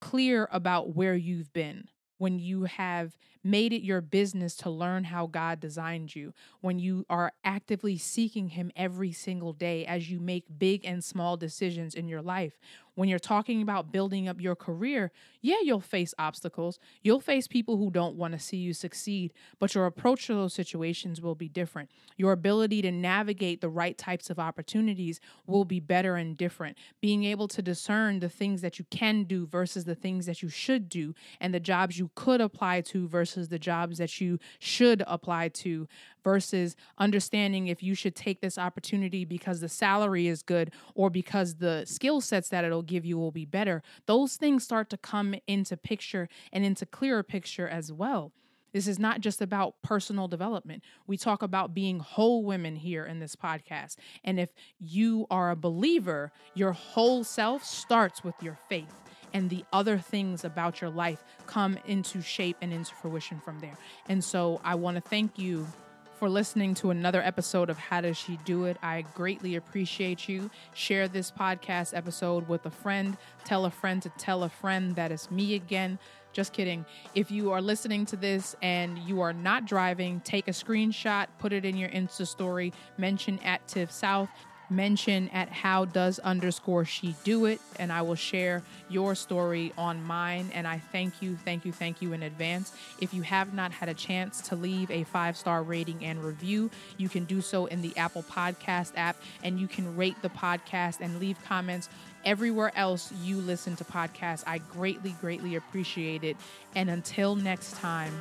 clear 0.00 0.48
about 0.52 0.94
where 0.94 1.14
you've 1.14 1.52
been, 1.52 1.88
when 2.18 2.38
you 2.38 2.64
have 2.64 3.16
made 3.44 3.72
it 3.72 3.82
your 3.82 4.00
business 4.00 4.56
to 4.56 4.70
learn 4.70 5.04
how 5.04 5.26
God 5.26 5.60
designed 5.60 6.16
you, 6.16 6.32
when 6.62 6.78
you 6.78 7.04
are 7.10 7.32
actively 7.44 7.98
seeking 7.98 8.48
Him 8.48 8.72
every 8.74 9.12
single 9.12 9.52
day 9.52 9.84
as 9.84 10.10
you 10.10 10.18
make 10.18 10.58
big 10.58 10.84
and 10.84 11.04
small 11.04 11.36
decisions 11.36 11.94
in 11.94 12.08
your 12.08 12.22
life, 12.22 12.58
when 12.94 13.08
you're 13.08 13.18
talking 13.18 13.60
about 13.60 13.90
building 13.90 14.28
up 14.28 14.40
your 14.40 14.54
career, 14.54 15.10
yeah, 15.40 15.56
you'll 15.62 15.80
face 15.80 16.14
obstacles. 16.18 16.78
You'll 17.02 17.20
face 17.20 17.48
people 17.48 17.76
who 17.76 17.90
don't 17.90 18.14
want 18.14 18.34
to 18.34 18.38
see 18.38 18.56
you 18.56 18.72
succeed, 18.72 19.32
but 19.58 19.74
your 19.74 19.86
approach 19.86 20.26
to 20.26 20.34
those 20.34 20.54
situations 20.54 21.20
will 21.20 21.34
be 21.34 21.48
different. 21.48 21.90
Your 22.16 22.32
ability 22.32 22.82
to 22.82 22.92
navigate 22.92 23.60
the 23.60 23.68
right 23.68 23.98
types 23.98 24.30
of 24.30 24.38
opportunities 24.38 25.20
will 25.46 25.64
be 25.64 25.80
better 25.80 26.14
and 26.14 26.36
different. 26.36 26.78
Being 27.00 27.24
able 27.24 27.48
to 27.48 27.62
discern 27.62 28.20
the 28.20 28.28
things 28.28 28.60
that 28.60 28.78
you 28.78 28.84
can 28.90 29.24
do 29.24 29.46
versus 29.46 29.84
the 29.84 29.96
things 29.96 30.26
that 30.26 30.42
you 30.42 30.48
should 30.48 30.88
do, 30.88 31.14
and 31.40 31.52
the 31.52 31.60
jobs 31.60 31.98
you 31.98 32.10
could 32.14 32.40
apply 32.40 32.80
to 32.82 33.08
versus 33.34 33.48
the 33.48 33.58
jobs 33.58 33.98
that 33.98 34.20
you 34.20 34.38
should 34.58 35.02
apply 35.06 35.48
to 35.48 35.88
versus 36.22 36.76
understanding 36.98 37.66
if 37.66 37.82
you 37.82 37.94
should 37.94 38.14
take 38.14 38.40
this 38.40 38.56
opportunity 38.56 39.24
because 39.24 39.60
the 39.60 39.68
salary 39.68 40.28
is 40.28 40.42
good 40.42 40.70
or 40.94 41.10
because 41.10 41.56
the 41.56 41.84
skill 41.84 42.20
sets 42.20 42.48
that 42.48 42.64
it'll 42.64 42.82
give 42.82 43.04
you 43.04 43.18
will 43.18 43.32
be 43.32 43.44
better. 43.44 43.82
Those 44.06 44.36
things 44.36 44.62
start 44.62 44.88
to 44.90 44.96
come 44.96 45.34
into 45.46 45.76
picture 45.76 46.28
and 46.52 46.64
into 46.64 46.86
clearer 46.86 47.22
picture 47.22 47.68
as 47.68 47.92
well. 47.92 48.32
This 48.72 48.88
is 48.88 48.98
not 48.98 49.20
just 49.20 49.40
about 49.40 49.80
personal 49.82 50.26
development. 50.26 50.82
We 51.06 51.16
talk 51.16 51.42
about 51.42 51.74
being 51.74 52.00
whole 52.00 52.42
women 52.44 52.74
here 52.74 53.04
in 53.04 53.20
this 53.20 53.36
podcast. 53.36 53.96
And 54.24 54.40
if 54.40 54.50
you 54.80 55.26
are 55.30 55.50
a 55.50 55.56
believer, 55.56 56.32
your 56.54 56.72
whole 56.72 57.22
self 57.22 57.64
starts 57.64 58.24
with 58.24 58.34
your 58.42 58.58
faith 58.68 59.04
and 59.34 59.50
the 59.50 59.64
other 59.72 59.98
things 59.98 60.44
about 60.44 60.80
your 60.80 60.90
life 60.90 61.22
come 61.46 61.76
into 61.86 62.22
shape 62.22 62.56
and 62.62 62.72
into 62.72 62.94
fruition 62.94 63.40
from 63.40 63.58
there. 63.58 63.76
And 64.08 64.24
so 64.24 64.60
I 64.64 64.76
want 64.76 64.94
to 64.94 65.00
thank 65.02 65.38
you 65.38 65.66
for 66.14 66.28
listening 66.28 66.74
to 66.74 66.90
another 66.90 67.20
episode 67.20 67.68
of 67.68 67.76
How 67.76 68.00
Does 68.00 68.16
She 68.16 68.38
Do 68.44 68.64
It. 68.64 68.78
I 68.82 69.02
greatly 69.14 69.56
appreciate 69.56 70.28
you. 70.28 70.48
Share 70.72 71.08
this 71.08 71.30
podcast 71.30 71.94
episode 71.94 72.48
with 72.48 72.64
a 72.64 72.70
friend. 72.70 73.16
Tell 73.44 73.64
a 73.64 73.70
friend 73.70 74.00
to 74.02 74.08
tell 74.10 74.44
a 74.44 74.48
friend 74.48 74.94
that 74.94 75.10
it's 75.10 75.30
me 75.30 75.54
again. 75.54 75.98
Just 76.32 76.52
kidding. 76.52 76.84
If 77.14 77.30
you 77.30 77.52
are 77.52 77.60
listening 77.60 78.06
to 78.06 78.16
this 78.16 78.56
and 78.62 78.98
you 78.98 79.20
are 79.20 79.32
not 79.32 79.66
driving, 79.66 80.20
take 80.20 80.48
a 80.48 80.52
screenshot, 80.52 81.26
put 81.38 81.52
it 81.52 81.64
in 81.64 81.76
your 81.76 81.90
Insta 81.90 82.26
story, 82.26 82.72
mention 82.96 83.38
at 83.40 83.66
Tiff 83.66 83.90
South 83.90 84.28
mention 84.70 85.28
at 85.30 85.48
how 85.48 85.84
does 85.84 86.18
underscore 86.20 86.84
she 86.84 87.14
do 87.22 87.44
it 87.44 87.60
and 87.78 87.92
i 87.92 88.00
will 88.00 88.14
share 88.14 88.62
your 88.88 89.14
story 89.14 89.72
on 89.76 90.02
mine 90.04 90.50
and 90.54 90.66
i 90.66 90.78
thank 90.92 91.20
you 91.20 91.36
thank 91.44 91.64
you 91.64 91.72
thank 91.72 92.00
you 92.00 92.12
in 92.12 92.22
advance. 92.22 92.72
If 93.00 93.12
you 93.12 93.22
have 93.22 93.54
not 93.54 93.72
had 93.72 93.88
a 93.88 93.94
chance 93.94 94.40
to 94.48 94.56
leave 94.56 94.90
a 94.90 95.04
five 95.04 95.36
star 95.36 95.62
rating 95.62 96.04
and 96.04 96.22
review 96.22 96.70
you 96.96 97.08
can 97.08 97.24
do 97.24 97.40
so 97.40 97.66
in 97.66 97.82
the 97.82 97.96
apple 97.96 98.22
podcast 98.22 98.92
app 98.96 99.16
and 99.42 99.58
you 99.58 99.68
can 99.68 99.96
rate 99.96 100.16
the 100.22 100.30
podcast 100.30 101.00
and 101.00 101.20
leave 101.20 101.42
comments 101.44 101.88
everywhere 102.24 102.72
else 102.74 103.12
you 103.22 103.36
listen 103.36 103.76
to 103.76 103.84
podcasts. 103.84 104.44
I 104.46 104.58
greatly 104.58 105.14
greatly 105.20 105.56
appreciate 105.56 106.24
it 106.24 106.36
and 106.74 106.88
until 106.88 107.36
next 107.36 107.74
time 107.76 108.12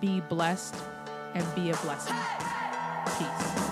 be 0.00 0.20
blessed 0.20 0.76
and 1.34 1.44
be 1.54 1.70
a 1.70 1.76
blessing. 1.76 2.16
Peace 3.18 3.67